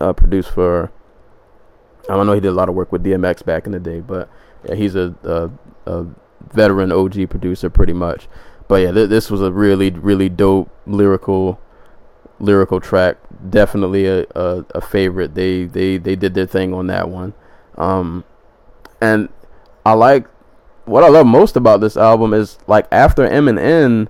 [0.00, 0.92] uh, produce for.
[2.08, 2.32] I know.
[2.32, 4.28] He did a lot of work with DMX back in the day, but
[4.68, 5.50] yeah, he's a, a,
[5.90, 6.06] a
[6.52, 8.28] veteran OG producer, pretty much.
[8.68, 11.60] But yeah, th- this was a really, really dope lyrical,
[12.38, 13.16] lyrical track.
[13.48, 15.34] Definitely a, a, a favorite.
[15.34, 17.34] They they they did their thing on that one,
[17.76, 18.24] um,
[19.00, 19.28] and
[19.84, 20.26] I like
[20.86, 24.08] what I love most about this album is like after M and N,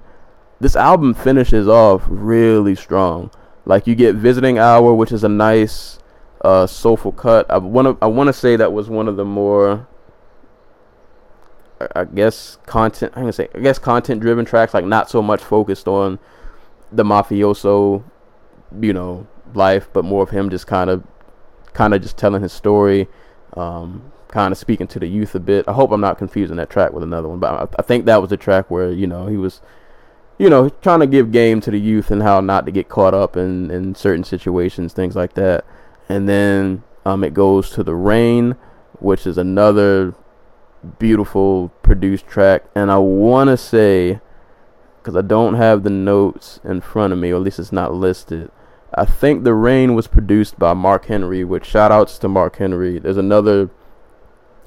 [0.60, 3.30] this album finishes off really strong.
[3.64, 5.98] Like you get visiting hour, which is a nice
[6.44, 7.50] uh, soulful cut.
[7.50, 9.88] I want to I want to say that was one of the more
[11.96, 15.42] I guess content I'm gonna say I guess content driven tracks, like not so much
[15.42, 16.18] focused on
[16.92, 18.04] the mafioso,
[18.80, 21.02] you know, life, but more of him just kind of
[21.72, 23.08] kind of just telling his story,
[23.54, 25.66] um, kind of speaking to the youth a bit.
[25.66, 28.20] I hope I'm not confusing that track with another one, but I, I think that
[28.20, 29.62] was a track where you know he was
[30.38, 33.14] you know, trying to give game to the youth and how not to get caught
[33.14, 35.64] up in, in certain situations, things like that.
[36.08, 38.56] And then um, it goes to The Rain,
[38.98, 40.14] which is another
[40.98, 42.64] beautiful produced track.
[42.74, 44.20] And I want to say,
[44.98, 47.94] because I don't have the notes in front of me, or at least it's not
[47.94, 48.50] listed.
[48.94, 52.98] I think The Rain was produced by Mark Henry, which shout outs to Mark Henry.
[52.98, 53.70] There's another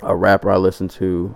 [0.01, 1.35] a rapper I listen to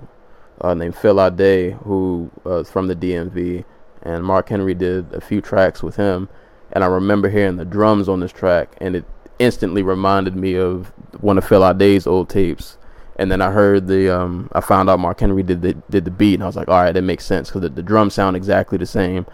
[0.60, 3.66] uh, named Phil Ade, who uh, from the DMV
[4.04, 6.30] and Mark Henry did a few tracks with him,
[6.72, 9.06] and I remember hearing the drums on this track, and it
[9.42, 10.88] instantly reminded me of
[11.20, 12.78] one of Phil Ade's old tapes.
[13.18, 16.12] And then I heard the, um, I found out Mark Henry did the did the
[16.12, 18.36] beat, and I was like, all right, that makes sense because the, the drums sound
[18.36, 19.26] exactly the same.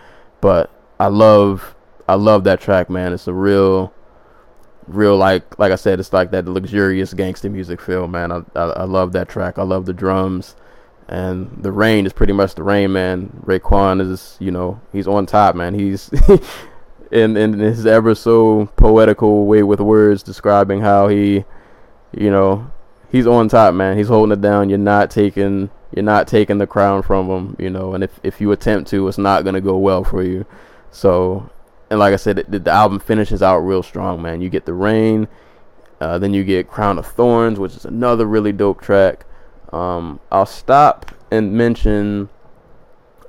[0.42, 1.76] But I love,
[2.08, 3.14] I love that track, man.
[3.14, 3.94] It's a real,
[4.88, 8.32] real like, like I said, it's like that luxurious gangster music feel, man.
[8.32, 9.58] I, I, I love that track.
[9.58, 10.56] I love the drums
[11.10, 13.30] and the rain is pretty much the rain man.
[13.46, 15.74] Raekwon is, you know, he's on top, man.
[15.74, 16.10] He's
[17.12, 21.46] in in his ever so poetical way with words describing how he,
[22.12, 22.70] you know,
[23.12, 23.98] he's on top, man.
[23.98, 24.70] He's holding it down.
[24.70, 27.94] You're not taking you're not taking the crown from him, you know.
[27.94, 30.46] And if if you attempt to, it's not gonna go well for you.
[30.92, 31.50] So,
[31.90, 34.42] and like I said, the, the album finishes out real strong, man.
[34.42, 35.28] You get the rain,
[36.02, 39.26] uh, then you get Crown of Thorns, which is another really dope track.
[39.72, 42.30] Um, I'll stop and mention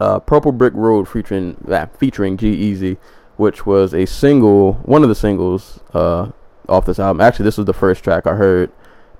[0.00, 2.96] uh, Purple Brick Road featuring uh, featuring G-Eazy,
[3.38, 6.30] which was a single, one of the singles uh,
[6.68, 7.20] off this album.
[7.20, 8.70] Actually, this was the first track I heard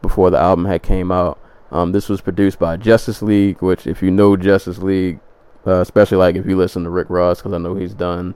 [0.03, 1.39] before the album had came out.
[1.71, 5.21] Um, this was produced by Justice League, which if you know Justice League,
[5.67, 8.35] uh, especially like if you listen to Rick Ross, because I know he's done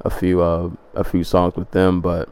[0.00, 2.28] a few uh, a few songs with them, but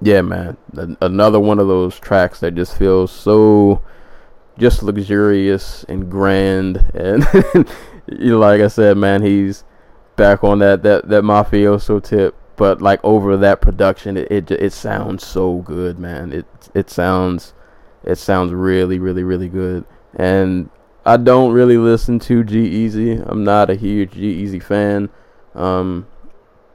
[0.00, 0.56] yeah, man,
[1.00, 3.80] another one of those tracks that just feels so
[4.58, 7.24] just luxurious and grand and
[8.08, 9.64] like I said, man, he's
[10.16, 14.72] back on that that that mafioso tip, but like over that production, it it, it
[14.72, 16.32] sounds so good, man.
[16.32, 17.54] It it sounds
[18.04, 20.70] it sounds really really really good, and
[21.04, 23.24] I don't really listen to G-Eazy.
[23.30, 25.08] I'm not a huge G-Eazy fan.
[25.54, 26.08] Um,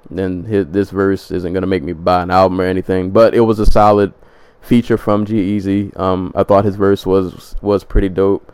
[0.09, 3.41] then his, this verse isn't gonna make me buy an album or anything, but it
[3.41, 4.13] was a solid
[4.61, 5.97] feature from G-Eazy.
[5.99, 8.53] Um, I thought his verse was was pretty dope.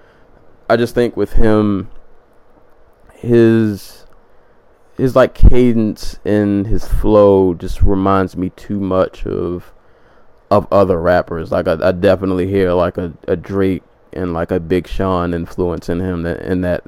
[0.70, 1.90] I just think with him,
[3.14, 3.97] his
[4.98, 9.72] his like cadence in his flow just reminds me too much of
[10.50, 11.52] of other rappers.
[11.52, 13.84] Like I, I definitely hear like a, a Drake
[14.14, 16.24] and like a Big Sean influence in him.
[16.24, 16.84] That in that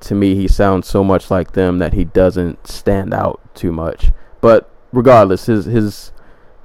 [0.00, 4.12] to me he sounds so much like them that he doesn't stand out too much.
[4.40, 6.12] But regardless, his his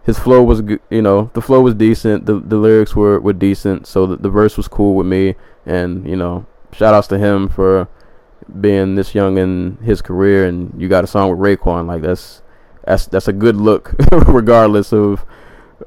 [0.04, 2.28] his flow was you know the flow was decent.
[2.28, 3.88] The the lyrics were were decent.
[3.88, 5.36] So the, the verse was cool with me.
[5.66, 7.88] And you know shout outs to him for
[8.62, 12.42] being this young in his career and you got a song with Raekwon like that's
[12.86, 15.26] that's that's a good look regardless of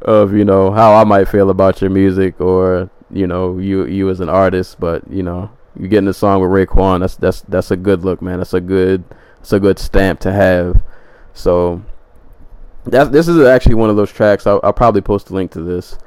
[0.02, 4.10] of you know how I might feel about your music or you know you you
[4.10, 4.78] as an artist.
[4.78, 8.20] But you know you getting a song with Raekwon that's that's that's a good look
[8.20, 8.38] man.
[8.38, 9.04] That's a good
[9.40, 10.82] it's a good stamp to have.
[11.34, 11.82] So
[12.84, 15.62] that this is actually one of those tracks I'll, I'll probably post a link to
[15.62, 15.98] this.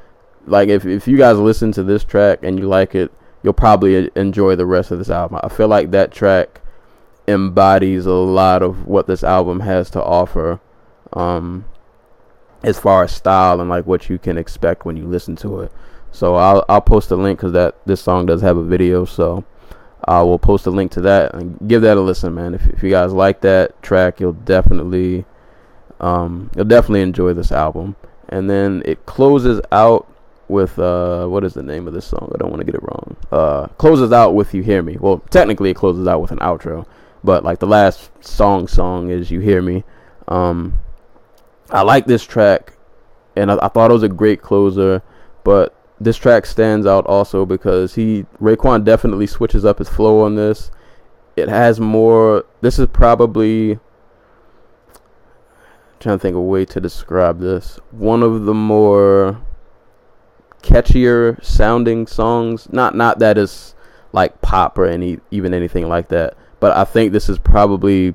[0.46, 3.12] Like if if you guys listen to this track and you like it
[3.43, 5.39] you'll probably enjoy the rest of this album.
[5.43, 6.62] I feel like that track
[7.27, 10.60] embodies a lot of what this album has to offer
[11.13, 11.65] um,
[12.63, 15.71] as far as style and like what you can expect when you listen to it.
[16.12, 19.06] So I'll I'll post a link because that this song does have a video.
[19.06, 19.45] So
[20.06, 22.54] I will post a link to that and give that a listen, man.
[22.54, 25.25] If if you guys like that track, you'll definitely
[25.99, 27.95] um, you'll definitely enjoy this album.
[28.27, 30.08] And then it closes out
[30.52, 32.32] with uh what is the name of this song?
[32.36, 33.16] I don't want to get it wrong.
[33.32, 34.98] Uh closes out with You Hear Me.
[35.00, 36.86] Well, technically it closes out with an outro,
[37.24, 39.84] but like the last song song is You Hear Me.
[40.28, 40.80] Um
[41.72, 42.74] I like this track
[43.36, 45.02] and I, I thought it was a great closer,
[45.44, 50.36] but this track stands out also because he Raekwon definitely switches up his flow on
[50.36, 50.70] this.
[51.36, 53.80] It has more this is probably
[56.02, 57.80] trying to think of a way to describe this.
[57.92, 59.40] One of the more
[60.62, 62.71] catchier sounding songs.
[62.71, 63.76] Not not that it's
[64.13, 66.36] like pop or any even anything like that.
[66.60, 68.13] But I think this is probably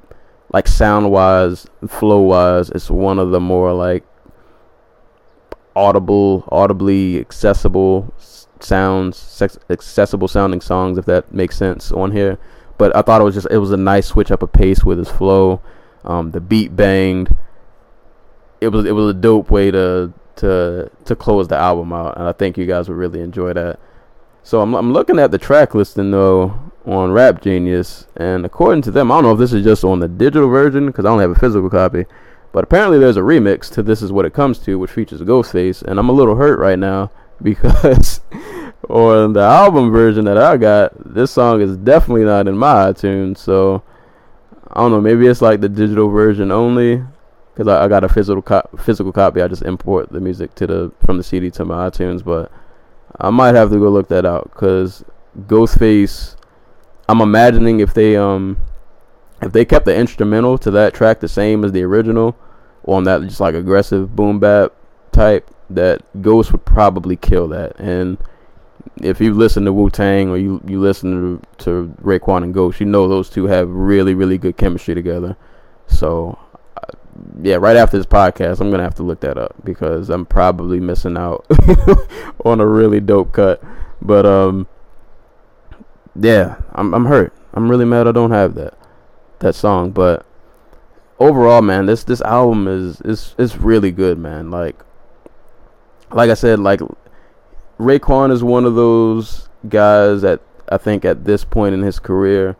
[0.52, 4.04] like sound wise, flow wise, it's one of the more like
[5.74, 8.12] audible, audibly accessible
[8.60, 12.38] sounds, accessible sounding songs, if that makes sense on here.
[12.78, 14.98] But I thought it was just it was a nice switch up of pace with
[14.98, 15.60] his flow.
[16.04, 17.34] Um, the beat banged.
[18.60, 22.26] It was it was a dope way to to to close the album out, and
[22.28, 23.78] I think you guys would really enjoy that.
[24.42, 28.90] So I'm I'm looking at the track listing though on Rap Genius, and according to
[28.90, 31.20] them, I don't know if this is just on the digital version because I don't
[31.20, 32.04] have a physical copy,
[32.52, 35.82] but apparently there's a remix to "This Is What It Comes To," which features Ghostface,
[35.82, 37.10] and I'm a little hurt right now
[37.42, 38.20] because
[38.88, 43.38] on the album version that I got, this song is definitely not in my iTunes.
[43.38, 43.82] So
[44.72, 47.02] I don't know, maybe it's like the digital version only
[47.56, 49.40] because I, I, got a physical co- physical copy.
[49.40, 52.52] I just import the music to the from the CD to my iTunes, but
[53.18, 55.04] I might have to go look that out because
[55.46, 56.36] Ghostface.
[57.08, 58.58] I'm imagining if they um
[59.40, 62.36] if they kept the instrumental to that track the same as the original
[62.84, 64.72] on that just like aggressive boom bap
[65.12, 67.78] type, that Ghost would probably kill that.
[67.78, 68.18] And
[69.02, 72.80] if you listen to Wu Tang or you you listen to to Raekwon and Ghost,
[72.80, 75.38] you know those two have really really good chemistry together.
[75.86, 76.38] So
[77.42, 80.80] yeah, right after this podcast, I'm gonna have to look that up because I'm probably
[80.80, 81.46] missing out
[82.44, 83.62] on a really dope cut.
[84.00, 84.66] But um,
[86.14, 87.32] yeah, I'm I'm hurt.
[87.54, 88.74] I'm really mad I don't have that
[89.40, 89.90] that song.
[89.90, 90.26] But
[91.18, 94.50] overall, man, this this album is is is really good, man.
[94.50, 94.76] Like
[96.12, 96.80] like I said, like
[97.78, 102.56] Raekwon is one of those guys that I think at this point in his career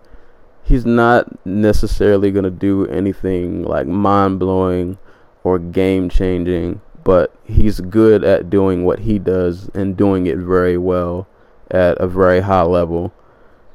[0.67, 4.99] he's not necessarily going to do anything like mind blowing
[5.45, 10.77] or game changing, but he's good at doing what he does and doing it very
[10.77, 11.29] well
[11.71, 13.15] at a very high level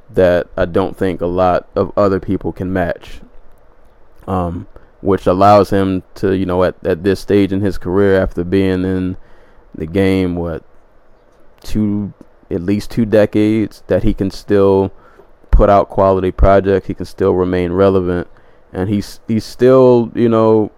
[0.09, 3.21] that I don't think a lot of other people can match.
[4.27, 4.67] Um,
[4.99, 8.83] which allows him to, you know, at, at this stage in his career after being
[8.83, 9.17] in
[9.73, 10.63] the game, what,
[11.63, 12.13] two,
[12.51, 14.91] at least two decades, that he can still
[15.51, 18.27] put out quality projects, he can still remain relevant,
[18.73, 20.71] and he's he's still you know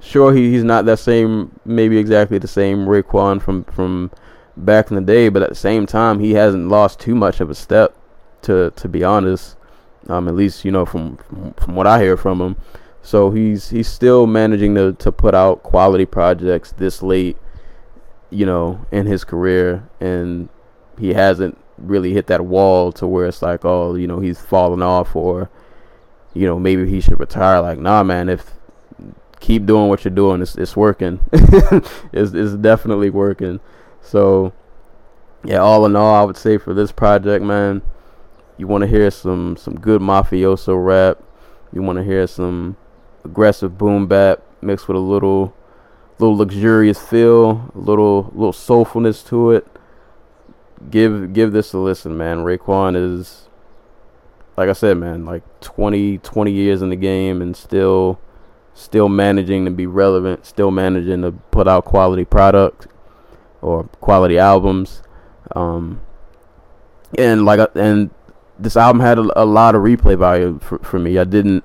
[0.00, 4.10] sure he, he's not that same maybe exactly the same Raekwon from from
[4.56, 7.50] back in the day, but at the same time he hasn't lost too much of
[7.50, 7.96] a step
[8.42, 9.56] to to be honest.
[10.08, 11.18] Um, at least you know from,
[11.56, 12.56] from what I hear from him.
[13.02, 17.36] So he's he's still managing to to put out quality projects this late,
[18.30, 20.48] you know, in his career, and
[20.98, 24.82] he hasn't really hit that wall to where it's like, oh, you know, he's falling
[24.82, 25.50] off or,
[26.34, 27.60] you know, maybe he should retire.
[27.60, 28.52] Like, nah, man, if
[29.40, 31.20] keep doing what you're doing, it's it's working.
[31.32, 33.60] it's it's definitely working.
[34.02, 34.52] So,
[35.44, 37.82] yeah, all in all, I would say for this project, man,
[38.56, 41.18] you want to hear some some good mafioso rap.
[41.72, 42.76] You want to hear some
[43.24, 45.54] aggressive boom bap mixed with a little
[46.18, 49.66] little luxurious feel, a little little soulfulness to it.
[50.88, 52.38] Give give this a listen, man.
[52.38, 53.48] Raekwon is
[54.56, 58.20] like I said, man, like 20 20 years in the game and still
[58.74, 62.86] still managing to be relevant, still managing to put out quality products
[63.60, 65.02] or quality albums.
[65.54, 66.00] Um,
[67.18, 68.10] and like and
[68.58, 71.18] this album had a, a lot of replay value for, for me.
[71.18, 71.64] I didn't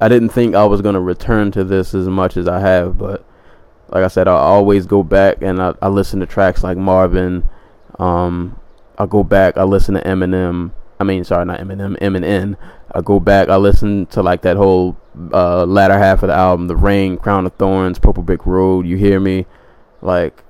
[0.00, 3.24] I didn't think I was gonna return to this as much as I have, but
[3.88, 7.48] like I said, I always go back and I, I listen to tracks like Marvin.
[7.98, 8.58] Um,
[8.98, 10.72] I go back, I listen to Eminem.
[11.00, 12.56] I mean, sorry, not Eminem, Eminem.
[12.94, 14.96] I go back, I listen to like that whole
[15.32, 18.86] uh, latter half of the album, The Reign, Crown of Thorns, Purple Brick Road.
[18.86, 19.46] You hear me?
[20.00, 20.42] Like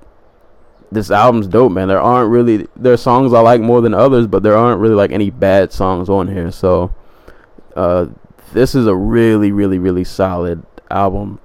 [0.91, 1.87] this album's dope, man.
[1.87, 4.95] There aren't really there are songs I like more than others, but there aren't really
[4.95, 6.51] like any bad songs on here.
[6.51, 6.93] So
[7.75, 8.07] uh,
[8.53, 11.39] this is a really, really, really solid album.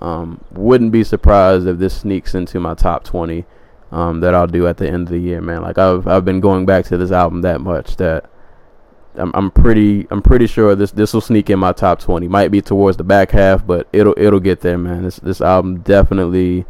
[0.00, 3.46] Um, wouldn't be surprised if this sneaks into my top twenty
[3.90, 5.62] um, that I'll do at the end of the year, man.
[5.62, 8.28] Like I've I've been going back to this album that much that
[9.16, 12.28] I'm I'm pretty I'm pretty sure this this will sneak in my top twenty.
[12.28, 15.04] Might be towards the back half, but it'll it'll get there, man.
[15.04, 16.66] This this album definitely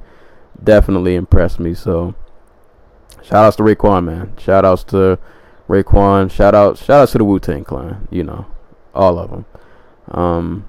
[0.62, 1.74] definitely impressed me.
[1.74, 2.14] So
[3.22, 4.36] shout outs to Raekwon, man.
[4.38, 5.18] Shout outs to
[5.68, 6.30] Raekwon.
[6.30, 8.06] Shout out shout outs to the Wu Tang Clan.
[8.10, 8.46] You know,
[8.94, 9.46] all of them.
[10.08, 10.68] Um,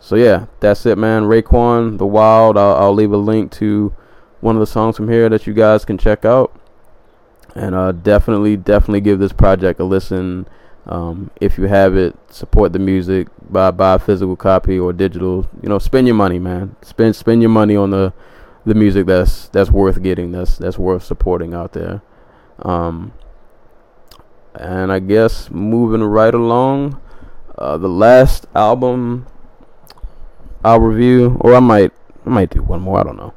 [0.00, 1.24] so yeah, that's it, man.
[1.24, 2.56] Raekwon, The Wild.
[2.56, 3.94] I'll, I'll leave a link to
[4.40, 6.58] one of the songs from here that you guys can check out,
[7.54, 10.46] and uh, definitely, definitely give this project a listen.
[10.86, 13.28] Um, if you have it, support the music.
[13.50, 15.48] Buy buy a physical copy or digital.
[15.62, 16.76] You know, spend your money, man.
[16.82, 18.12] Spend spend your money on the
[18.64, 20.32] the music that's that's worth getting.
[20.32, 22.02] That's that's worth supporting out there.
[22.60, 23.12] Um,
[24.54, 27.00] and I guess moving right along.
[27.56, 29.26] Uh, the last album
[30.64, 31.92] I'll review, or I might
[32.26, 33.00] I might do one more.
[33.00, 33.34] I don't know.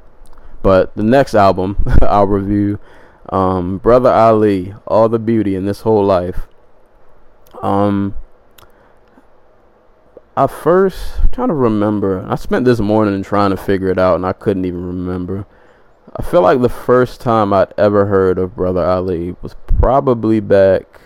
[0.62, 2.80] But the next album I'll review,
[3.30, 6.47] um, Brother Ali, All the Beauty in This Whole Life.
[7.62, 8.16] Um,
[10.36, 12.26] I first I'm trying to remember.
[12.28, 15.45] I spent this morning trying to figure it out, and I couldn't even remember.
[16.16, 21.01] I feel like the first time I'd ever heard of Brother Ali was probably back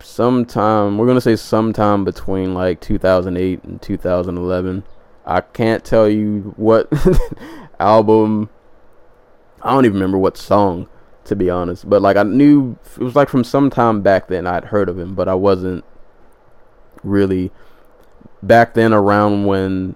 [0.00, 4.84] sometime we're gonna say sometime between like 2008 and 2011
[5.26, 6.90] i can't tell you what
[7.80, 8.48] album
[9.62, 10.88] i don't even remember what song
[11.24, 14.46] to be honest but like i knew it was like from some time back then
[14.46, 15.84] i'd heard of him but i wasn't
[17.02, 17.50] really
[18.42, 19.94] back then around when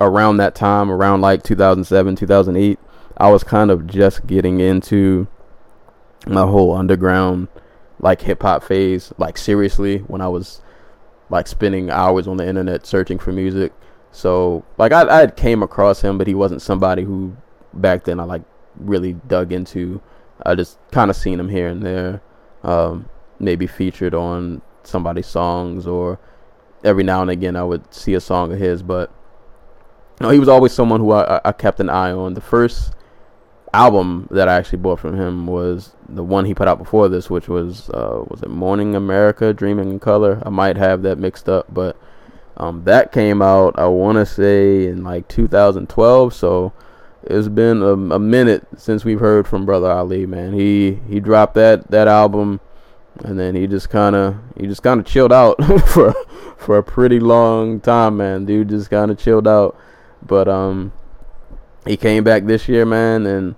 [0.00, 2.78] around that time around like 2007 2008
[3.16, 5.26] i was kind of just getting into
[6.26, 7.48] my whole underground
[8.04, 10.60] like hip hop phase, like seriously, when I was
[11.30, 13.72] like spending hours on the internet searching for music.
[14.14, 17.36] So like I I came across him, but he wasn't somebody who
[17.74, 18.42] back then I like
[18.76, 20.00] really dug into.
[20.46, 22.22] I just kind of seen him here and there,
[22.62, 23.08] um,
[23.40, 26.20] maybe featured on somebody's songs or
[26.84, 28.84] every now and again I would see a song of his.
[28.84, 29.10] But
[30.20, 32.34] you know, he was always someone who I, I kept an eye on.
[32.34, 32.94] The first
[33.72, 37.28] album that I actually bought from him was the one he put out before this,
[37.28, 40.40] which was uh, was it Mourning America, Dreaming in Color.
[40.46, 41.96] I might have that mixed up, but
[42.56, 46.34] um, that came out I want to say in like 2012.
[46.34, 46.72] So
[47.22, 50.26] it's been a, a, minute since we've heard from Brother Ali.
[50.26, 52.60] Man, he he dropped that that album,
[53.24, 56.14] and then he just kind of he just kind of chilled out for
[56.56, 58.18] for a pretty long time.
[58.18, 59.76] Man, dude just kind of chilled out,
[60.26, 60.92] but um.
[61.86, 63.54] He came back this year, man, and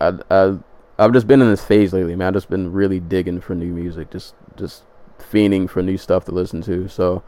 [0.00, 0.58] I, I
[0.98, 2.28] I've just been in this phase lately, man.
[2.28, 4.84] I've just been really digging for new music, just just
[5.18, 6.88] fiending for new stuff to listen to.
[6.88, 7.22] So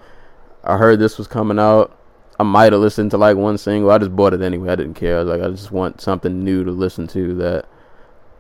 [0.64, 1.96] I heard this was coming out.
[2.40, 3.90] I might have listened to like one single.
[3.90, 4.70] I just bought it anyway.
[4.70, 5.20] I didn't care.
[5.20, 7.68] I like, I just want something new to listen to that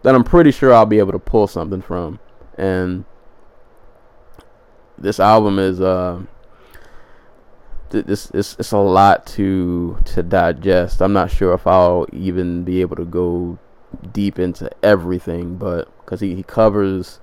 [0.02, 2.18] that I'm pretty sure I'll be able to pull something from.
[2.58, 3.04] And
[4.98, 6.22] this album is uh
[7.90, 11.00] this it's, it's a lot to to digest.
[11.00, 13.58] I'm not sure if I'll even be able to go
[14.12, 17.20] deep into everything, but because he, he covers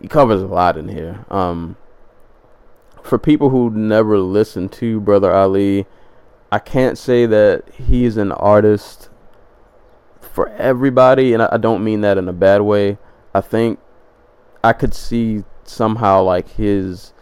[0.00, 1.24] he covers a lot in here.
[1.30, 1.76] Um,
[3.04, 5.86] for people who never listened to Brother Ali,
[6.50, 9.10] I can't say that he's an artist
[10.20, 12.96] for everybody, and I, don't mean that in a bad way.
[13.34, 13.78] I think
[14.64, 17.12] I could see somehow like his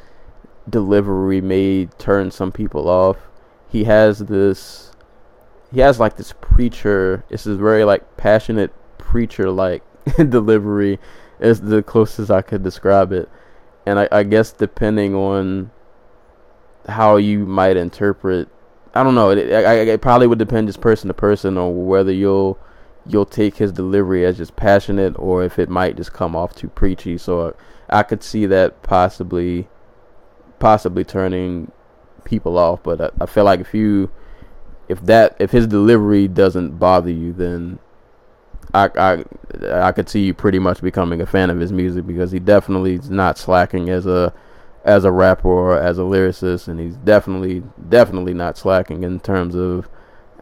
[0.71, 3.17] delivery may turn some people off.
[3.69, 4.93] He has this
[5.73, 9.83] he has like this preacher this is very like passionate preacher like
[10.17, 10.99] delivery
[11.41, 13.29] is the closest I could describe it.
[13.87, 15.71] And I, I guess depending on
[16.89, 18.49] how you might interpret
[18.95, 19.31] I don't know.
[19.31, 22.59] It, it, it probably would depend just person to person on whether you'll
[23.07, 26.69] you'll take his delivery as just passionate or if it might just come off too
[26.69, 27.19] preachy.
[27.19, 27.57] So
[27.89, 29.69] I could see that possibly
[30.59, 31.73] possibly turning
[32.25, 32.83] people off.
[32.83, 34.11] But I, I feel like if you
[34.89, 37.79] if that if his delivery doesn't bother you, then
[38.75, 39.25] I I
[39.71, 42.95] I could see you pretty much becoming a fan of his music because he definitely
[42.95, 44.33] is not slacking as a
[44.85, 49.55] as a rapper or as a lyricist, and he's definitely definitely not slacking in terms
[49.55, 49.89] of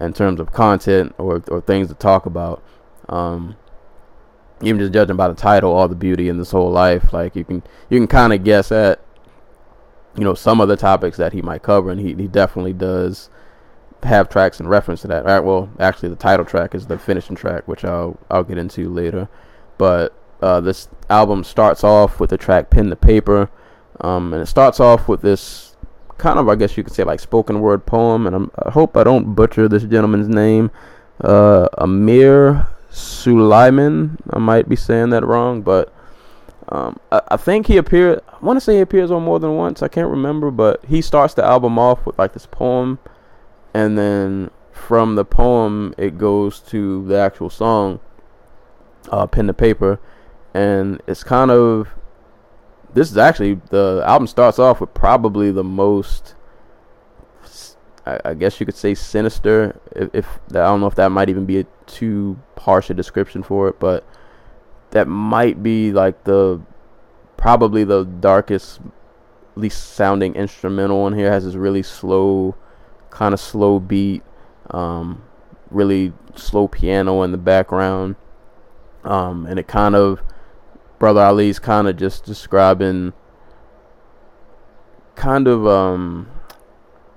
[0.01, 2.63] in terms of content or or things to talk about.
[3.09, 3.57] Um,
[4.63, 7.45] even just judging by the title, all the beauty in this whole life, like you
[7.45, 9.01] can you can kind of guess at
[10.17, 13.31] you know some of the topics that he might cover, and he he definitely does
[14.03, 15.27] have tracks in reference to that.
[15.27, 18.59] All right, well, actually, the title track is the finishing track, which I'll I'll get
[18.59, 19.29] into later.
[19.79, 23.51] But uh, this album starts off with the track "Pen the Paper,"
[24.01, 25.71] um, and it starts off with this
[26.21, 28.27] kind of, I guess you could say, like spoken word poem.
[28.27, 30.71] And I'm, i hope I don't butcher this gentleman's name,
[31.23, 34.19] uh, Amir Sulaiman.
[34.31, 35.93] I might be saying that wrong, but
[36.69, 38.21] um, I, I, think he appeared.
[38.29, 39.83] I want to say he appears on more than once.
[39.83, 42.99] I can't remember, but he starts the album off with like this poem,
[43.75, 48.01] and then from the poem it goes to the actual song,
[49.11, 50.01] uh, pen to paper,
[50.55, 51.89] and it's kind of.
[52.93, 56.35] This is actually the album starts off with probably the most.
[58.07, 59.79] I, guess you could say sinister.
[59.95, 63.45] If, if I don't know if that might even be a too harsh a description
[63.45, 64.05] for it, but
[64.91, 66.61] that might be like the
[67.37, 68.81] probably the darkest
[69.55, 72.55] least sounding instrumental on here has this really slow
[73.11, 74.23] kind of slow beat
[74.71, 75.23] um,
[75.71, 78.17] really slow piano in the background
[79.05, 80.23] um, and it kind of
[80.99, 83.13] brother ali's kind of just describing
[85.15, 86.31] kind of um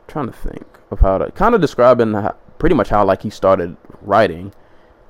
[0.07, 3.29] trying to think of how to kind of describing how, pretty much how like he
[3.29, 4.53] started writing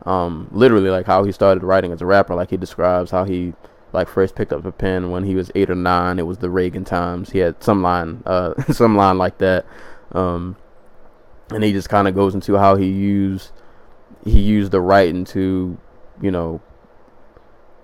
[0.05, 2.35] um, literally like how he started writing as a rapper.
[2.35, 3.53] Like he describes how he
[3.91, 6.19] like first picked up a pen when he was eight or nine.
[6.19, 7.31] It was the Reagan times.
[7.31, 9.65] He had some line, uh, some line like that,
[10.11, 10.57] um,
[11.53, 13.51] and he just kind of goes into how he used
[14.23, 15.77] he used the writing to,
[16.21, 16.61] you know,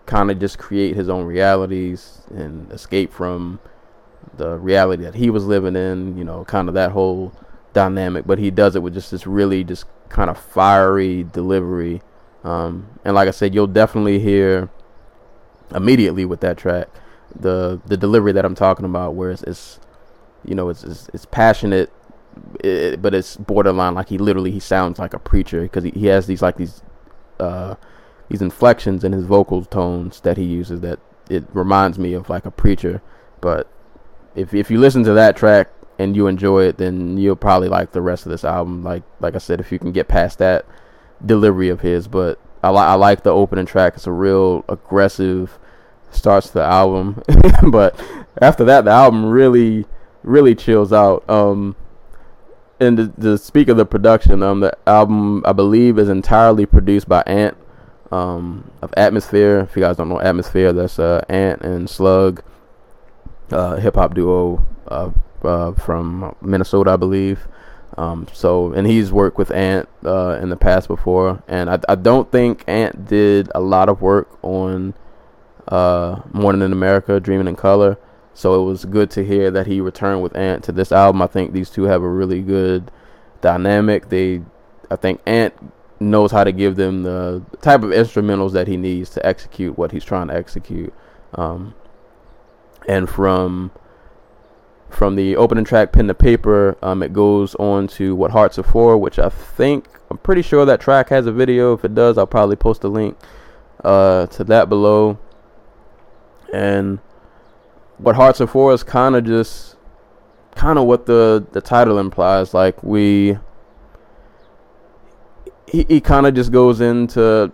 [0.05, 3.59] kind of just create his own realities and escape from
[4.37, 6.17] the reality that he was living in.
[6.17, 7.33] You know, kind of that whole
[7.73, 8.25] dynamic.
[8.25, 12.01] But he does it with just this really just kind of fiery delivery
[12.43, 14.69] um, and like I said, you'll definitely hear
[15.75, 16.87] immediately with that track
[17.37, 19.79] the the delivery that I'm talking about, where it's, it's
[20.43, 21.91] you know it's it's, it's passionate,
[22.63, 26.07] it, but it's borderline like he literally he sounds like a preacher because he, he
[26.07, 26.81] has these like these
[27.39, 27.75] uh,
[28.29, 32.45] these inflections in his vocal tones that he uses that it reminds me of like
[32.45, 33.01] a preacher.
[33.41, 33.67] But
[34.35, 37.91] if if you listen to that track and you enjoy it, then you'll probably like
[37.91, 38.83] the rest of this album.
[38.83, 40.65] Like like I said, if you can get past that
[41.25, 43.93] delivery of his, but I like I like the opening track.
[43.95, 45.57] It's a real aggressive
[46.11, 47.21] starts the album,
[47.71, 47.99] but
[48.41, 49.85] after that, the album really
[50.23, 51.27] really chills out.
[51.29, 51.75] Um,
[52.79, 57.07] and to, to speak of the production, um, the album I believe is entirely produced
[57.07, 57.57] by Ant,
[58.11, 59.59] um, of Atmosphere.
[59.59, 62.43] If you guys don't know Atmosphere, that's uh, Ant and Slug,
[63.51, 65.11] uh, hip hop duo uh,
[65.43, 67.47] uh, from Minnesota, I believe.
[67.97, 71.95] Um, so, and he's worked with Ant uh, in the past before, and I, I
[71.95, 74.93] don't think Ant did a lot of work on
[75.67, 77.97] uh, Mourning in America, Dreaming in Color.
[78.39, 81.21] So it was good to hear that he returned with Ant to this album.
[81.21, 82.89] I think these two have a really good
[83.41, 84.07] dynamic.
[84.07, 84.41] They,
[84.89, 85.53] I think Ant
[85.99, 89.91] knows how to give them the type of instrumentals that he needs to execute what
[89.91, 90.93] he's trying to execute.
[91.33, 91.75] Um,
[92.87, 93.71] and from
[94.89, 98.63] from the opening track pen to paper um, it goes on to what hearts are
[98.63, 102.17] for which i think i'm pretty sure that track has a video if it does
[102.17, 103.15] i'll probably post a link
[103.83, 105.19] uh, to that below
[106.51, 106.99] and
[107.99, 109.75] what hearts are for is kind of just
[110.55, 112.53] kind of what the the title implies.
[112.53, 113.37] Like we,
[115.67, 117.51] he he kind of just goes into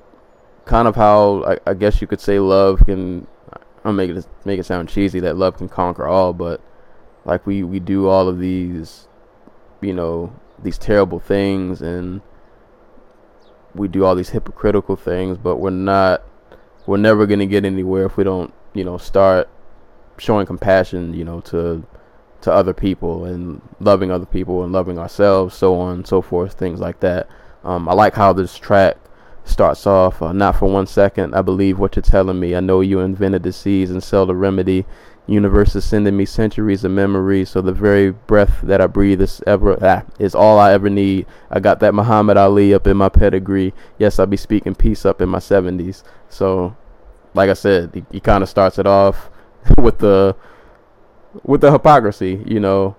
[0.65, 3.27] kind of how I, I guess you could say love can.
[3.83, 6.61] I'll make it make it sound cheesy that love can conquer all, but
[7.23, 9.07] like we we do all of these,
[9.81, 12.21] you know, these terrible things and
[13.75, 16.23] we do all these hypocritical things, but we're not
[16.87, 19.49] we're never going to get anywhere if we don't, you know, start
[20.17, 21.85] showing compassion, you know, to
[22.41, 26.53] to other people and loving other people and loving ourselves, so on and so forth,
[26.53, 27.27] things like that.
[27.63, 28.97] Um, I like how this track
[29.43, 30.21] starts off.
[30.21, 32.55] Uh, not for one second, I believe what you're telling me.
[32.55, 34.85] I know you invented disease and sell the remedy.
[35.27, 39.41] Universe is sending me centuries of memories, so the very breath that I breathe is
[39.47, 41.25] ever ah, is all I ever need.
[41.49, 43.73] I got that Muhammad Ali up in my pedigree.
[43.97, 46.03] Yes, I'll be speaking peace up in my 70s.
[46.29, 46.77] So,
[47.33, 49.31] like I said, he, he kind of starts it off
[49.77, 50.35] with the
[51.43, 52.43] with the hypocrisy.
[52.45, 52.95] You know,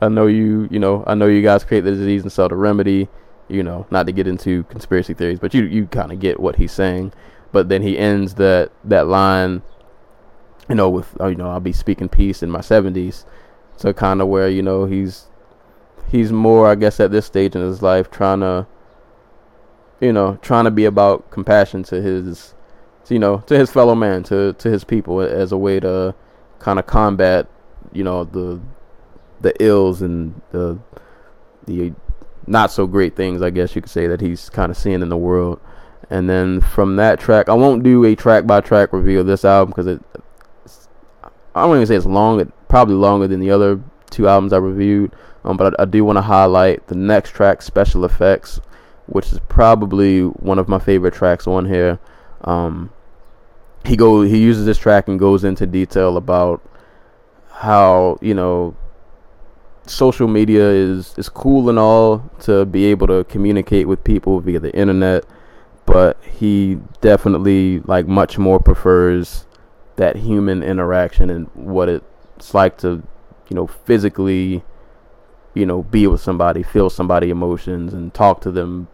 [0.00, 0.68] I know you.
[0.70, 3.08] You know, I know you guys create the disease and sell the remedy.
[3.48, 6.56] You know, not to get into conspiracy theories, but you you kind of get what
[6.56, 7.12] he's saying.
[7.52, 9.62] But then he ends that that line
[10.68, 13.24] you know, with uh, you know, I'll be speaking peace in my seventies.
[13.76, 15.26] So kind of where you know he's
[16.10, 18.66] he's more, I guess, at this stage in his life, trying to,
[20.00, 22.54] you know, trying to be about compassion to his,
[23.06, 26.14] to, you know, to his fellow man, to to his people, as a way to
[26.58, 27.48] kind of combat,
[27.92, 28.60] you know, the
[29.40, 30.78] the ills and the
[31.66, 31.92] the
[32.46, 35.08] not so great things, I guess you could say, that he's kind of seeing in
[35.08, 35.60] the world.
[36.08, 39.44] And then from that track, I won't do a track by track review of this
[39.44, 40.00] album because it
[41.56, 43.80] I don't even say it's long, probably longer than the other
[44.10, 45.16] two albums I reviewed.
[45.42, 48.60] Um, but I, I do want to highlight the next track, Special Effects,
[49.06, 51.98] which is probably one of my favorite tracks on here.
[52.42, 52.92] Um,
[53.86, 56.60] he go he uses this track and goes into detail about
[57.50, 58.74] how you know
[59.86, 64.58] social media is is cool and all to be able to communicate with people via
[64.60, 65.24] the internet,
[65.84, 69.46] but he definitely like much more prefers
[69.96, 73.02] that human interaction and what it's like to,
[73.48, 74.62] you know, physically,
[75.54, 78.88] you know, be with somebody, feel somebody emotions, and talk to them,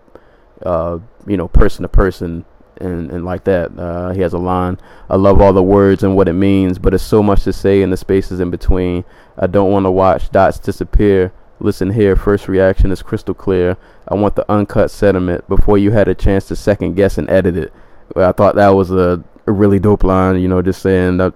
[0.64, 2.44] uh, you know, person to person,
[2.82, 3.76] and and like that.
[3.78, 4.78] Uh, he has a line:
[5.08, 7.82] "I love all the words and what it means, but it's so much to say
[7.82, 9.04] in the spaces in between.
[9.38, 13.76] I don't want to watch dots disappear." Listen here, first reaction is crystal clear.
[14.08, 17.56] I want the uncut sediment before you had a chance to second guess and edit
[17.56, 17.72] it.
[18.16, 20.40] I thought that was a a really dope line.
[20.40, 21.34] You know, just saying that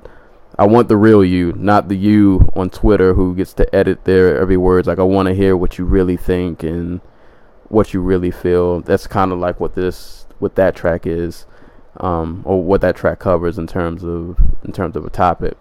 [0.59, 4.39] I want the real you, not the you on Twitter who gets to edit their
[4.39, 4.89] every words.
[4.89, 7.01] Like I want to hear what you really think and
[7.69, 8.81] what you really feel.
[8.81, 11.47] That's kind of like what this what that track is,
[11.99, 15.57] um, or what that track covers in terms of in terms of a topic,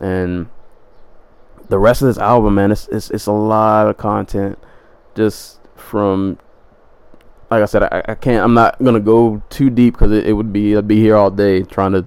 [0.00, 0.48] and
[1.68, 4.58] the rest of this album, man, it's it's, it's a lot of content,
[5.14, 6.38] just from
[7.50, 8.44] like I said, I, I can't.
[8.44, 11.30] I'm not gonna go too deep because it, it would be I'd be here all
[11.30, 12.04] day trying to.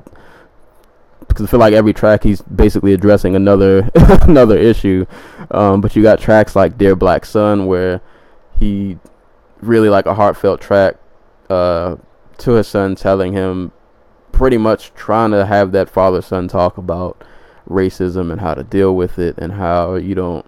[1.27, 5.05] Because I feel like every track he's basically addressing another another issue,
[5.51, 8.01] um, but you got tracks like "Dear Black Son" where
[8.57, 8.97] he
[9.61, 10.95] really like a heartfelt track
[11.49, 11.95] uh,
[12.39, 13.71] to his son, telling him
[14.31, 17.23] pretty much trying to have that father son talk about
[17.67, 20.45] racism and how to deal with it and how you don't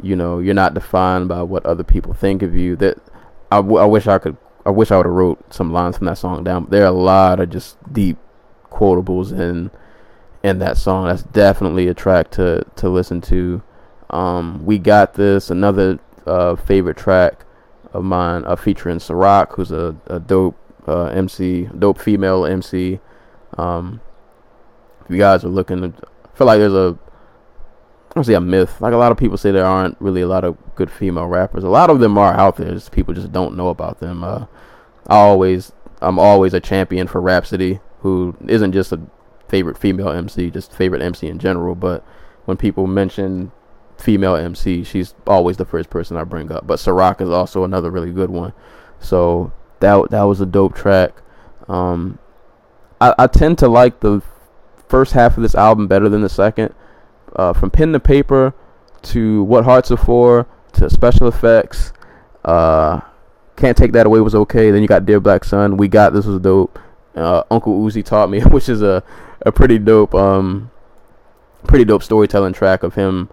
[0.00, 2.98] you know you're not defined by what other people think of you that
[3.50, 4.36] I, w- I wish I could.
[4.64, 6.66] I wish I would have wrote some lines from that song down.
[6.70, 8.18] There are a lot of just deep
[8.70, 9.70] quotables in
[10.42, 11.06] in that song.
[11.06, 13.62] That's definitely a track to to listen to.
[14.10, 17.44] Um, we got this another uh, favorite track
[17.92, 20.56] of mine uh, featuring Sa-Roc, who's a, a dope
[20.86, 23.00] uh, MC, dope female MC.
[23.58, 24.00] Um,
[25.04, 26.98] if you guys are looking, I feel like there's a,
[28.10, 28.80] I don't say a myth.
[28.80, 31.64] Like a lot of people say there aren't really a lot of good female rappers.
[31.64, 32.72] A lot of them are out there.
[32.72, 34.24] Just people just don't know about them.
[34.24, 34.46] Uh,
[35.06, 39.00] I always, I'm always a champion for Rapsody, who isn't just a
[39.48, 41.74] favorite female MC, just favorite MC in general.
[41.74, 42.04] But
[42.46, 43.52] when people mention
[43.98, 46.66] female MC, she's always the first person I bring up.
[46.66, 48.52] But Sa-Roc is also another really good one.
[48.98, 51.12] So that that was a dope track.
[51.68, 52.18] Um,
[53.00, 54.22] I, I tend to like the
[54.88, 56.74] first half of this album better than the second
[57.34, 58.54] uh, from pen to paper
[59.02, 61.92] to what hearts are for to special effects.
[62.44, 63.00] Uh,
[63.56, 64.70] can't take that away was okay.
[64.70, 65.76] Then you got Dear Black Son.
[65.76, 66.78] We got this was dope.
[67.14, 69.02] Uh, Uncle Uzi taught me, which is a
[69.44, 70.70] a pretty dope um
[71.66, 73.28] pretty dope storytelling track of him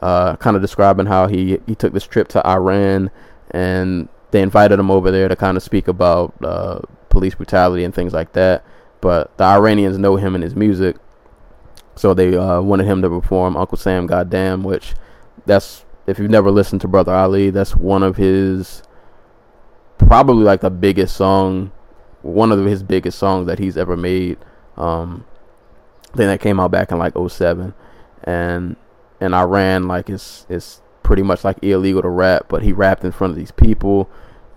[0.00, 3.10] uh, kind of describing how he he took this trip to Iran
[3.50, 6.80] and they invited him over there to kind of speak about uh,
[7.10, 8.64] police brutality and things like that.
[9.00, 10.96] But the Iranians know him and his music,
[11.94, 14.94] so they uh, wanted him to perform Uncle Sam Goddamn, which
[15.46, 18.82] that's if you've never listened to Brother Ali, that's one of his
[19.98, 21.70] probably like the biggest song,
[22.22, 24.38] one of his biggest songs that he's ever made.
[24.76, 25.26] Um,
[26.14, 27.74] then that came out back in like 07
[28.24, 28.76] and
[29.20, 33.12] in Iran like it's it's pretty much like illegal to rap, but he rapped in
[33.12, 34.08] front of these people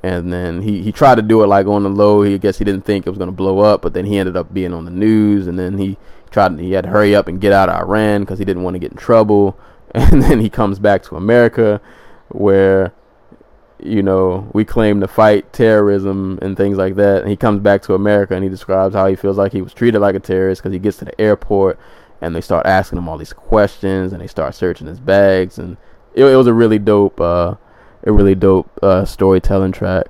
[0.06, 2.22] and then he, he tried to do it like on the low.
[2.22, 4.38] He I guess he didn't think it was gonna blow up, but then he ended
[4.38, 5.98] up being on the news, and then he
[6.30, 8.76] tried he had to hurry up and get out of Iran because he didn't want
[8.76, 9.58] to get in trouble,
[9.96, 11.82] and then he comes back to America,
[12.28, 12.94] where
[13.82, 17.22] you know we claim to fight terrorism and things like that.
[17.22, 19.74] And he comes back to America and he describes how he feels like he was
[19.74, 21.80] treated like a terrorist because he gets to the airport
[22.22, 25.78] and they start asking him all these questions and they start searching his bags and
[26.14, 27.20] it, it was a really dope.
[27.20, 27.56] Uh,
[28.06, 30.08] a really dope uh, storytelling track.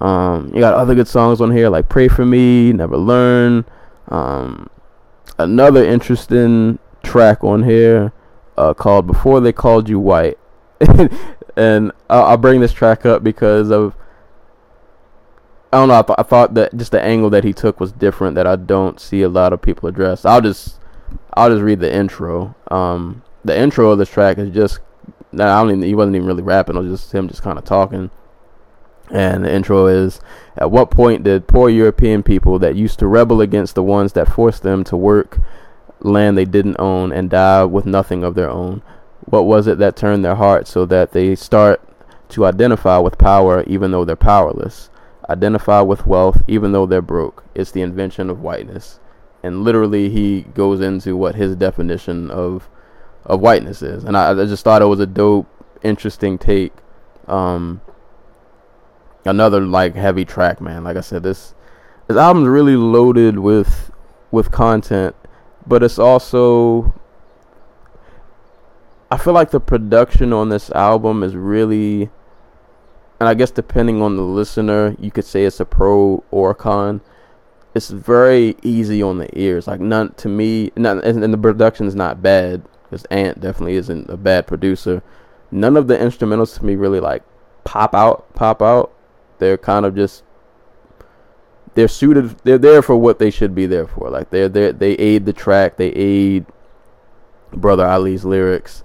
[0.00, 3.64] Um, you got other good songs on here like "Pray for Me," "Never Learn."
[4.08, 4.70] Um,
[5.38, 8.12] another interesting track on here
[8.56, 10.38] uh, called "Before They Called You White,"
[11.56, 13.94] and I'll, I'll, bring this track up because of
[15.72, 15.98] I don't know.
[15.98, 18.56] I, th- I thought that just the angle that he took was different that I
[18.56, 20.24] don't see a lot of people address.
[20.24, 20.78] I'll just
[21.34, 22.54] I'll just read the intro.
[22.70, 24.80] Um, the intro of this track is just
[25.32, 26.76] I don't even, he wasn't even really rapping.
[26.76, 28.10] It was just him just kind of talking.
[29.10, 30.20] And the intro is
[30.56, 34.32] At what point did poor European people that used to rebel against the ones that
[34.32, 35.38] forced them to work
[36.00, 38.82] land they didn't own and die with nothing of their own?
[39.24, 41.82] What was it that turned their hearts so that they start
[42.30, 44.90] to identify with power even though they're powerless?
[45.28, 47.44] Identify with wealth even though they're broke.
[47.54, 48.98] It's the invention of whiteness.
[49.42, 52.68] And literally, he goes into what his definition of
[53.28, 55.46] of whiteness is, and I, I just thought it was a dope,
[55.82, 56.72] interesting take.
[57.28, 57.82] Um,
[59.28, 60.84] another like heavy track, man.
[60.84, 61.54] Like I said, this
[62.06, 63.92] this album's really loaded with
[64.30, 65.14] with content,
[65.66, 66.94] but it's also
[69.10, 72.10] I feel like the production on this album is really
[73.20, 76.54] and I guess depending on the listener, you could say it's a pro or a
[76.54, 77.00] con.
[77.74, 79.66] It's very easy on the ears.
[79.66, 83.74] Like none to me, none, and, and the production is not bad because Ant definitely
[83.76, 85.02] isn't a bad producer.
[85.50, 87.22] None of the instrumentals to me really like
[87.64, 88.92] pop out, pop out.
[89.38, 90.22] They're kind of just
[91.74, 92.36] they're suited.
[92.44, 94.10] They're there for what they should be there for.
[94.10, 94.72] Like they're there.
[94.72, 95.76] They aid the track.
[95.76, 96.46] They aid
[97.52, 98.82] Brother Ali's lyrics.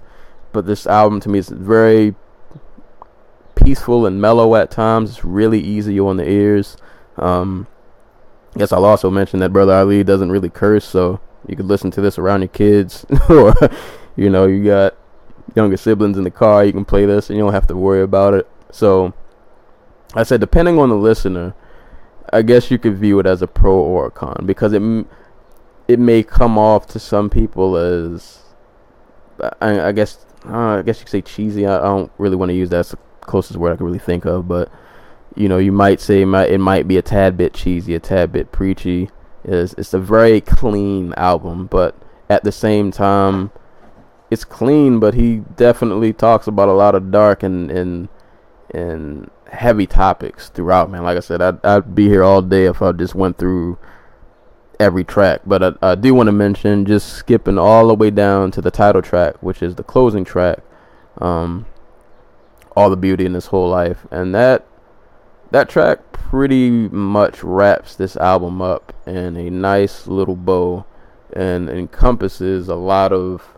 [0.52, 2.14] But this album to me is very
[3.54, 5.10] peaceful and mellow at times.
[5.10, 6.76] It's really easy on the ears.
[7.16, 7.66] Um,
[8.54, 11.90] I guess I'll also mention that Brother Ali doesn't really curse, so you could listen
[11.92, 13.54] to this around your kids, or
[14.16, 14.94] you know, you got
[15.54, 16.64] younger siblings in the car.
[16.64, 18.48] You can play this, and you don't have to worry about it.
[18.70, 19.12] So,
[20.14, 21.54] I said, depending on the listener,
[22.32, 24.82] I guess you could view it as a pro or a con because it
[25.86, 28.42] it may come off to some people as
[29.60, 31.66] I, I guess uh, I guess you could say cheesy.
[31.66, 32.76] I, I don't really want to use that.
[32.76, 34.70] That's the closest word I can really think of, but
[35.36, 38.00] you know, you might say it might, it might be a tad bit cheesy, a
[38.00, 39.10] tad bit preachy
[39.44, 41.94] is it's a very clean album, but
[42.28, 43.50] at the same time,
[44.30, 45.00] it's clean.
[45.00, 48.08] But he definitely talks about a lot of dark and and
[48.70, 50.90] and heavy topics throughout.
[50.90, 53.78] Man, like I said, I'd I'd be here all day if I just went through
[54.80, 55.42] every track.
[55.46, 58.70] But I, I do want to mention just skipping all the way down to the
[58.70, 60.60] title track, which is the closing track.
[61.18, 61.66] Um,
[62.76, 64.66] all the beauty in this whole life, and that
[65.54, 70.84] that track pretty much wraps this album up in a nice little bow
[71.32, 73.56] and encompasses a lot of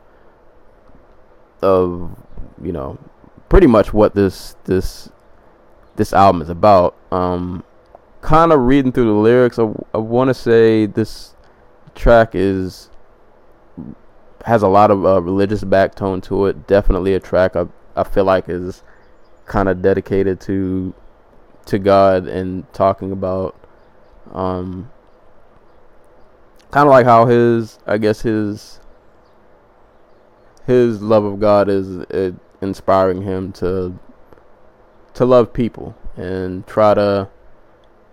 [1.62, 2.14] of
[2.62, 2.98] you know
[3.48, 5.08] pretty much what this this
[5.96, 6.94] this album is about.
[7.10, 7.64] Um
[8.20, 9.62] kind of reading through the lyrics i,
[9.94, 11.34] I want to say this
[11.94, 12.90] track is
[14.44, 16.66] has a lot of uh, religious backtone to it.
[16.66, 17.64] Definitely a track i,
[17.96, 18.82] I feel like is
[19.46, 20.92] kind of dedicated to
[21.66, 23.54] to God and talking about
[24.32, 24.90] um
[26.70, 28.80] kind of like how his I guess his
[30.66, 32.04] his love of God is
[32.60, 33.98] inspiring him to
[35.14, 37.28] to love people and try to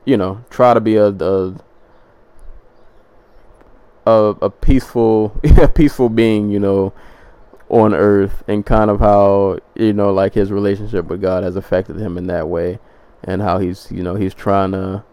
[0.06, 1.56] you know try to be a a
[4.06, 6.94] a, a peaceful a peaceful being you know
[7.70, 11.98] on earth and kind of how you know like his relationship with God has affected
[11.98, 12.80] him in that way
[13.24, 15.04] and how he's you know he's trying to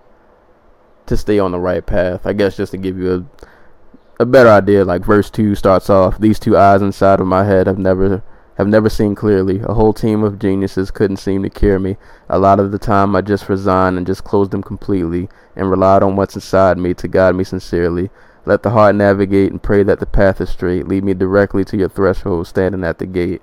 [1.06, 2.26] to stay on the right path.
[2.26, 6.18] I guess just to give you a a better idea, like verse two starts off:
[6.18, 8.22] "These two eyes inside of my head have never
[8.58, 9.60] have never seen clearly.
[9.60, 11.96] A whole team of geniuses couldn't seem to cure me.
[12.28, 16.02] A lot of the time, I just resigned and just closed them completely, and relied
[16.02, 18.10] on what's inside me to guide me sincerely."
[18.46, 20.88] Let the heart navigate and pray that the path is straight.
[20.88, 23.42] Lead me directly to your threshold, standing at the gate.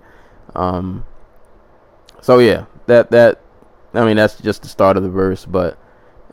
[0.55, 1.05] Um,
[2.19, 3.39] so yeah, that that
[3.97, 5.77] I mean that's just the start of the verse, but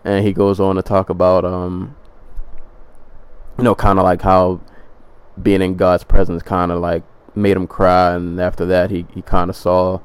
[0.04, 1.96] and he goes on to talk about um,
[3.58, 4.60] you know, kind of like how
[5.40, 7.02] being in God's presence kind of like
[7.34, 10.00] made him cry, and after that he he kind of saw,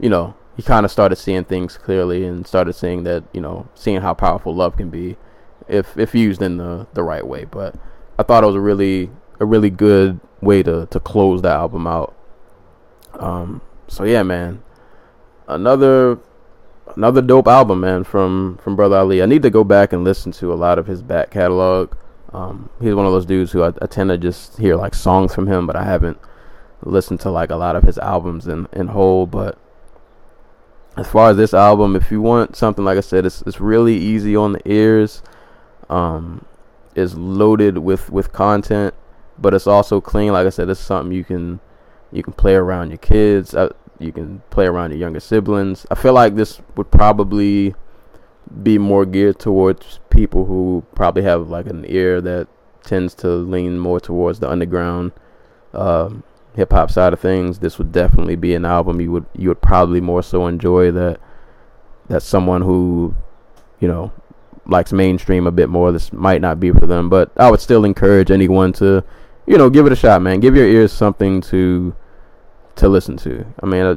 [0.00, 3.68] you know, he kind of started seeing things clearly and started seeing that you know
[3.74, 5.16] seeing how powerful love can be
[5.68, 7.44] if if used in the the right way.
[7.44, 7.74] But
[8.18, 11.86] I thought it was a really a really good way to to close the album
[11.86, 12.16] out.
[13.18, 14.62] Um, so yeah, man,
[15.48, 16.18] another
[16.94, 19.22] another dope album, man, from from Brother Ali.
[19.22, 21.94] I need to go back and listen to a lot of his back catalog.
[22.32, 25.34] Um, he's one of those dudes who I, I tend to just hear like songs
[25.34, 26.18] from him, but I haven't
[26.82, 29.26] listened to like a lot of his albums in in whole.
[29.26, 29.58] But
[30.96, 33.96] as far as this album, if you want something like I said, it's it's really
[33.96, 35.22] easy on the ears.
[35.88, 36.44] Um,
[36.96, 38.94] is loaded with with content,
[39.38, 40.32] but it's also clean.
[40.32, 41.60] Like I said, it's something you can
[42.10, 43.54] you can play around your kids.
[43.54, 45.86] Uh, you can play around your younger siblings.
[45.90, 47.74] I feel like this would probably
[48.62, 52.48] be more geared towards people who probably have like an ear that
[52.82, 55.12] tends to lean more towards the underground
[55.74, 56.22] um,
[56.54, 57.58] hip hop side of things.
[57.58, 61.20] This would definitely be an album you would you would probably more so enjoy that
[62.08, 63.14] that someone who
[63.80, 64.12] you know
[64.66, 65.92] likes mainstream a bit more.
[65.92, 69.04] This might not be for them, but I would still encourage anyone to
[69.46, 70.40] you know give it a shot, man.
[70.40, 71.94] Give your ears something to
[72.76, 73.46] to listen to.
[73.62, 73.96] I mean, uh,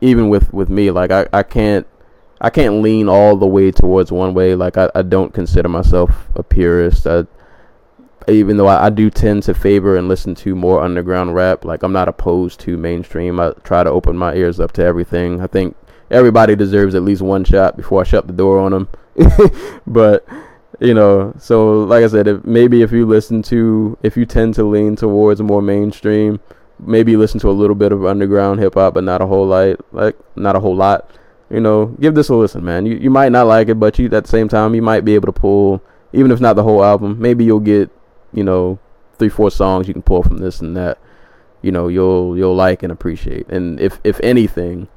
[0.00, 1.86] even with with me, like I I can't
[2.40, 4.54] I can't lean all the way towards one way.
[4.54, 7.06] Like I, I don't consider myself a purist.
[7.06, 7.26] I,
[8.28, 11.82] even though I, I do tend to favor and listen to more underground rap, like
[11.82, 13.40] I'm not opposed to mainstream.
[13.40, 15.40] I try to open my ears up to everything.
[15.40, 15.76] I think
[16.10, 18.88] everybody deserves at least one shot before I shut the door on them.
[19.86, 20.26] but
[20.80, 24.54] you know, so like I said, if maybe if you listen to, if you tend
[24.54, 26.40] to lean towards more mainstream,
[26.86, 29.76] maybe listen to a little bit of underground hip hop, but not a whole lot,
[29.92, 31.10] like not a whole lot.
[31.50, 32.86] You know, give this a listen, man.
[32.86, 35.14] You you might not like it, but you at the same time you might be
[35.14, 37.20] able to pull, even if not the whole album.
[37.20, 37.90] Maybe you'll get,
[38.32, 38.78] you know,
[39.18, 40.98] three four songs you can pull from this and that.
[41.62, 43.48] You know, you'll you'll like and appreciate.
[43.48, 44.88] And if if anything,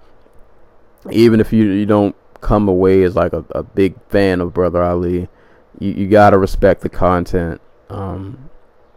[1.12, 4.84] even if you you don't come away as like a, a big fan of Brother
[4.84, 5.28] Ali,
[5.80, 7.62] you you gotta respect the content.
[7.90, 8.50] Um,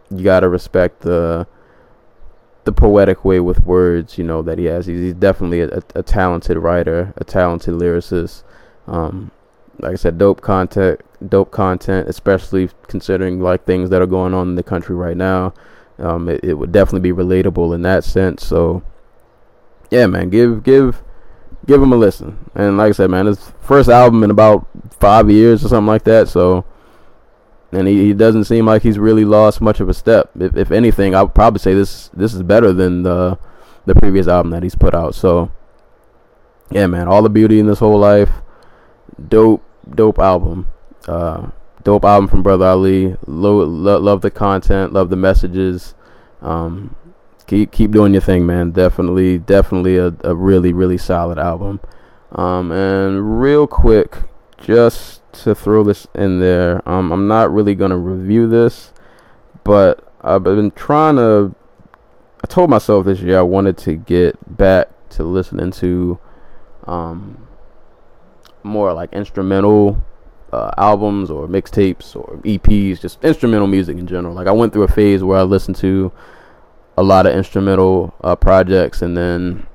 [0.09, 1.47] you gotta respect the
[2.67, 4.85] the poetic way with words, you know, that he has.
[4.85, 8.43] He's, he's definitely a, a, talented writer, a talented lyricist.
[8.87, 9.31] Um,
[9.79, 10.99] like I said, dope content,
[11.29, 15.53] dope content, especially considering like things that are going on in the country right now.
[15.97, 18.45] Um, it, it would definitely be relatable in that sense.
[18.45, 18.83] So,
[19.89, 21.01] yeah, man, give give
[21.65, 22.49] give him a listen.
[22.53, 24.67] And like I said, man, his first album in about
[24.99, 26.27] five years or something like that.
[26.27, 26.65] So
[27.71, 30.29] and he, he doesn't seem like he's really lost much of a step.
[30.39, 33.37] If, if anything, I would probably say this this is better than the
[33.85, 35.15] the previous album that he's put out.
[35.15, 35.51] So,
[36.71, 38.29] yeah, man, all the beauty in this whole life,
[39.27, 40.67] dope, dope album,
[41.07, 41.49] uh,
[41.83, 43.15] dope album from Brother Ali.
[43.25, 45.95] Lo- lo- love the content, love the messages.
[46.41, 46.95] Um,
[47.47, 48.71] keep keep doing your thing, man.
[48.71, 51.79] Definitely, definitely a, a really really solid album.
[52.31, 54.17] Um, and real quick,
[54.57, 56.87] just to throw this in there.
[56.87, 58.93] Um, I'm not really gonna review this,
[59.63, 61.55] but I've been trying to.
[62.43, 66.19] I told myself this year I wanted to get back to listening to,
[66.85, 67.47] um,
[68.63, 70.03] more like instrumental
[70.51, 74.33] uh, albums or mixtapes or EPs, just instrumental music in general.
[74.33, 76.11] Like I went through a phase where I listened to
[76.97, 79.67] a lot of instrumental uh, projects, and then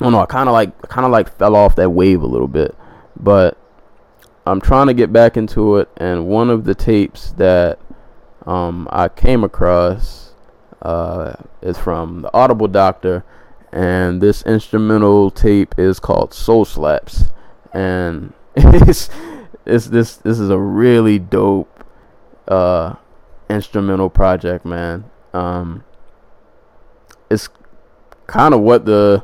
[0.00, 0.20] I don't know.
[0.20, 2.74] I kind of like kind of like fell off that wave a little bit,
[3.18, 3.58] but
[4.46, 7.78] I'm trying to get back into it, and one of the tapes that
[8.46, 10.32] um, I came across
[10.82, 13.24] uh, is from the Audible Doctor,
[13.70, 17.24] and this instrumental tape is called Soul Slaps,
[17.72, 19.10] and it's,
[19.66, 21.84] it's this this is a really dope
[22.48, 22.94] uh,
[23.50, 25.04] instrumental project, man.
[25.34, 25.84] Um,
[27.30, 27.48] it's
[28.26, 29.22] kind of what the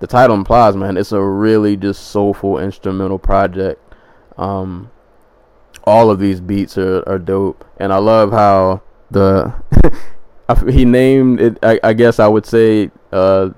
[0.00, 0.96] the title implies, man.
[0.96, 3.83] It's a really just soulful instrumental project
[4.38, 4.90] um,
[5.84, 9.54] all of these beats are, are dope, and I love how the
[10.70, 11.58] he named it.
[11.62, 13.50] I, I, guess I would say uh,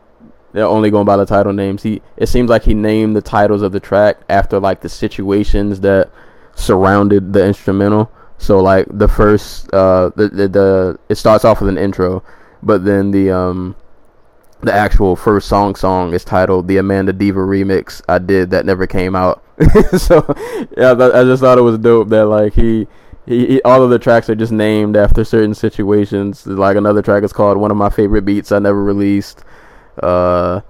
[0.52, 1.82] they're only going by the title names.
[1.82, 5.80] He it seems like he named the titles of the track after like the situations
[5.80, 6.10] that
[6.54, 8.10] surrounded the instrumental.
[8.38, 12.22] So like the first uh the the, the it starts off with an intro,
[12.62, 13.76] but then the um
[14.62, 18.86] the actual first song song is titled the Amanda Diva remix I did that never
[18.86, 19.42] came out.
[19.98, 20.24] so
[20.76, 22.86] yeah, I just thought it was dope that like he,
[23.26, 26.46] he, he all of the tracks are just named after certain situations.
[26.46, 29.44] Like another track is called one of my favorite beats I never released.
[30.02, 30.60] Uh,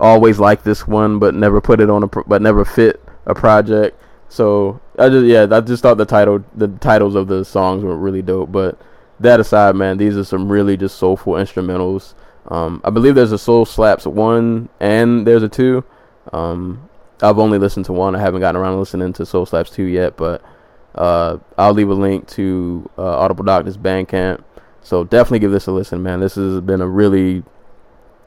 [0.00, 3.34] always like this one, but never put it on a pro- but never fit a
[3.34, 4.00] project.
[4.28, 7.96] So I just yeah, I just thought the title the titles of the songs were
[7.96, 8.52] really dope.
[8.52, 8.78] But
[9.20, 12.14] that aside, man, these are some really just soulful instrumentals.
[12.48, 15.84] Um, I believe there's a Soul Slaps one and there's a two.
[16.32, 16.88] Um,
[17.22, 18.16] I've only listened to one.
[18.16, 20.42] I haven't gotten around to listening to Soul Slaps two yet, but
[20.94, 24.42] uh, I'll leave a link to uh, Audible Doctor's Bandcamp.
[24.82, 26.20] So definitely give this a listen, man.
[26.20, 27.42] This has been a really,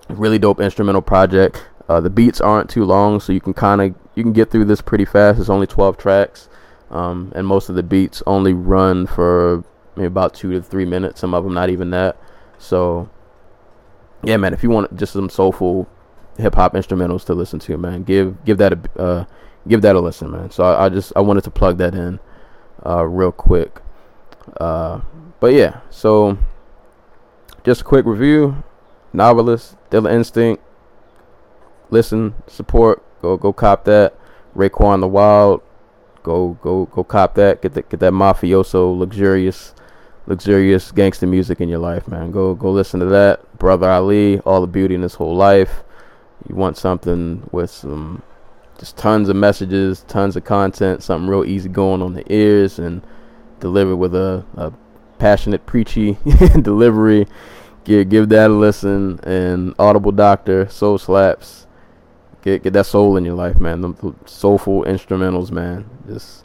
[0.09, 1.65] really dope instrumental project.
[1.89, 4.65] Uh, the beats aren't too long, so you can kind of you can get through
[4.65, 5.39] this pretty fast.
[5.39, 6.49] It's only 12 tracks,
[6.89, 9.63] um, and most of the beats only run for
[9.95, 11.19] maybe about two to three minutes.
[11.19, 12.17] Some of them not even that.
[12.57, 13.09] So,
[14.23, 14.53] yeah, man.
[14.53, 15.87] If you want just some soulful
[16.37, 19.25] hip hop instrumentals to listen to, man, give give that a uh,
[19.67, 20.51] give that a listen, man.
[20.51, 22.19] So I, I, just I wanted to plug that in
[22.85, 23.81] uh, real quick.
[24.59, 25.01] Uh,
[25.39, 26.37] but yeah, so
[27.63, 28.63] just a quick review.
[29.13, 30.63] Noveliss, Dilla Instinct.
[31.89, 34.15] Listen, support, go go cop that.
[34.55, 35.61] Raekwon the Wild,
[36.23, 37.61] go go go cop that.
[37.61, 39.73] Get that get that mafioso luxurious
[40.27, 42.31] luxurious gangster music in your life, man.
[42.31, 43.57] Go go listen to that.
[43.57, 45.83] Brother Ali, all the beauty in his whole life.
[46.47, 48.23] You want something with some
[48.79, 53.01] just tons of messages, tons of content, something real easy going on the ears and
[53.59, 54.73] delivered with a, a
[55.19, 56.17] passionate preachy
[56.61, 57.27] delivery.
[57.83, 61.67] Give give that a listen and Audible Doctor, Soul Slaps.
[62.41, 63.81] Get get that soul in your life, man.
[63.81, 65.89] The soulful instrumentals, man.
[66.07, 66.43] Just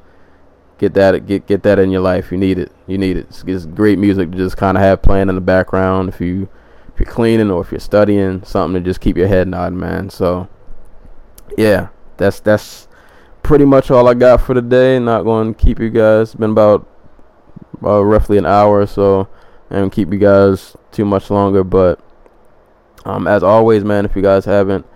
[0.79, 2.31] get that get get that in your life.
[2.31, 2.73] You need it.
[2.87, 3.27] You need it.
[3.29, 6.49] It's, it's great music to just kind of have playing in the background if you
[6.93, 10.09] if you're cleaning or if you're studying, something to just keep your head nodding, man.
[10.11, 10.49] So
[11.57, 12.89] yeah, that's that's
[13.43, 14.99] pretty much all I got for today.
[14.99, 16.29] Not going to keep you guys.
[16.29, 16.89] It's been about
[17.75, 19.29] about roughly an hour or so,
[19.71, 21.65] and keep you guys too much longer.
[21.65, 22.01] But
[23.05, 24.87] um, as always, man, if you guys haven't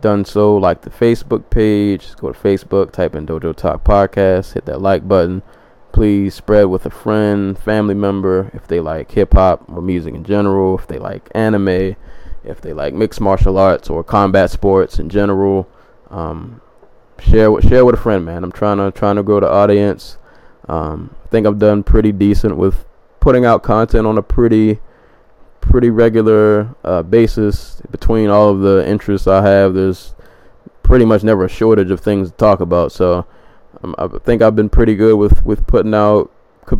[0.00, 4.66] done so, like the Facebook page, go to Facebook, type in Dojo Talk Podcast, hit
[4.66, 5.42] that like button.
[5.92, 10.24] Please spread with a friend, family member if they like hip hop or music in
[10.24, 11.96] general, if they like anime,
[12.42, 15.68] if they like mixed martial arts or combat sports in general.
[16.10, 16.60] Um,
[17.18, 18.44] share with share with a friend, man.
[18.44, 20.18] I'm trying to trying to grow the audience.
[20.68, 22.84] Um, I think I've done pretty decent with
[23.20, 24.80] putting out content on a pretty
[25.70, 29.74] pretty regular uh, basis between all of the interests I have.
[29.74, 30.14] There's
[30.82, 32.92] pretty much never a shortage of things to talk about.
[32.92, 33.26] So
[33.82, 36.30] um, I think I've been pretty good with, with putting out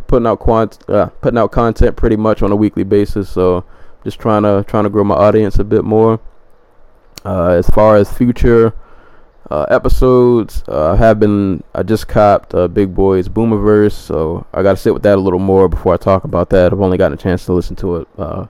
[0.07, 3.29] putting out quant uh, putting out content pretty much on a weekly basis.
[3.29, 3.65] So
[4.03, 6.21] just trying to trying to grow my audience a bit more.
[7.25, 8.75] Uh, as far as future
[9.51, 10.63] uh, episodes.
[10.69, 11.63] Uh, I have been.
[11.75, 15.21] I just copped uh, Big Boi's Boomiverse, so I got to sit with that a
[15.21, 16.73] little more before I talk about that.
[16.73, 18.47] I've only gotten a chance to listen to it uh,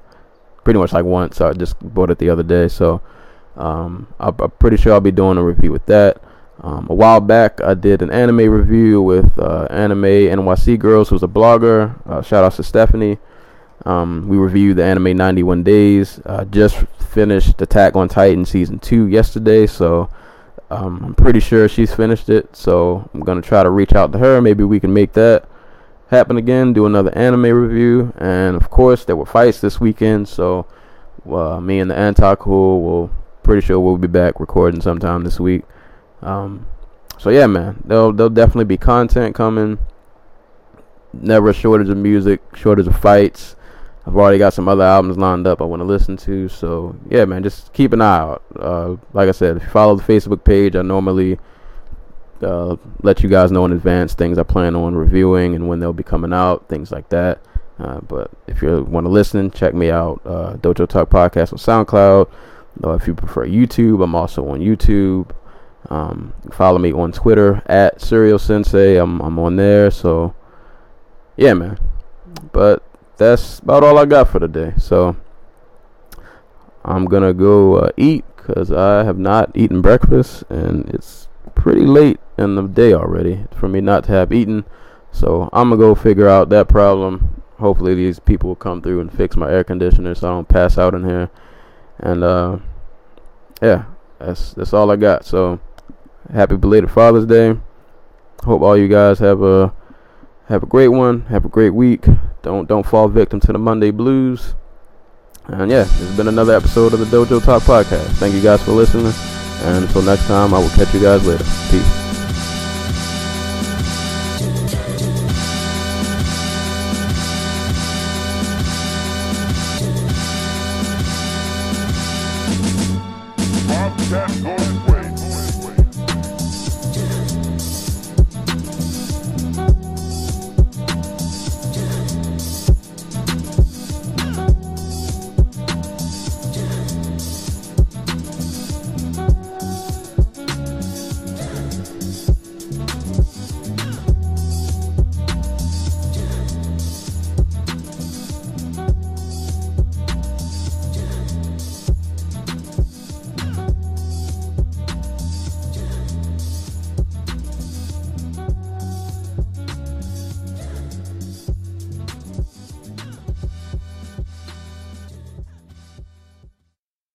[0.65, 1.41] pretty much like once.
[1.41, 3.01] I just bought it the other day, so
[3.57, 6.23] um, I'm, I'm, pretty sure I'll be doing a review with that.
[6.63, 11.23] Um, a while back, I did an anime review with uh, Anime NYC Girls, who's
[11.23, 11.95] a blogger.
[12.09, 13.19] Uh, shout out to Stephanie.
[13.85, 16.21] Um, we reviewed the anime 91 Days.
[16.51, 16.77] just
[17.15, 20.09] finished Attack on Titan season two yesterday, so
[20.71, 24.19] um, I'm pretty sure she's finished it, so I'm gonna try to reach out to
[24.19, 24.41] her.
[24.41, 25.49] Maybe we can make that
[26.15, 26.73] happen again.
[26.73, 30.29] Do another anime review, and of course there were fights this weekend.
[30.29, 30.67] So
[31.31, 33.11] uh, me and the cool will
[33.43, 35.63] pretty sure we'll be back recording sometime this week.
[36.23, 36.67] Um,
[37.19, 39.79] so yeah, man, there'll there'll definitely be content coming.
[41.13, 43.55] Never a shortage of music, shortage of fights.
[44.07, 46.49] I've already got some other albums lined up I want to listen to.
[46.49, 48.43] So yeah, man, just keep an eye out.
[48.59, 51.39] Uh, like I said, if you follow the Facebook page, I normally
[52.45, 55.93] uh, let you guys know in advance things I plan on reviewing and when they'll
[55.93, 57.41] be coming out, things like that.
[57.79, 60.21] Uh, but if you want to listen, check me out.
[60.25, 62.31] Uh, Dojo Talk Podcast on SoundCloud.
[62.83, 65.31] Or if you prefer YouTube, I'm also on YouTube.
[65.91, 68.97] Um, follow me on Twitter at Serial Sensei.
[68.97, 69.91] I'm I'm on there.
[69.91, 70.35] So
[71.37, 71.79] yeah, man.
[72.53, 72.83] But
[73.17, 74.73] that's about all I got for today.
[74.77, 75.17] So
[76.85, 82.19] I'm gonna go uh, eat because I have not eaten breakfast and it's pretty late
[82.37, 84.65] in the day already for me not to have eaten.
[85.13, 87.43] So I'm gonna go figure out that problem.
[87.59, 90.77] Hopefully these people will come through and fix my air conditioner so I don't pass
[90.77, 91.31] out in here.
[91.99, 92.59] And uh,
[93.63, 93.85] yeah,
[94.19, 95.25] that's that's all I got.
[95.25, 95.61] So
[96.33, 97.57] happy belated Father's Day.
[98.45, 99.73] Hope all you guys have a
[100.49, 101.23] have a great one.
[101.27, 102.07] Have a great week.
[102.43, 104.55] Don't don't fall victim to the Monday blues.
[105.47, 108.07] And yeah, this has been another episode of the Dojo Talk Podcast.
[108.17, 109.13] Thank you guys for listening.
[109.65, 111.45] And until next time, I will catch you guys later.
[111.71, 112.04] Peace.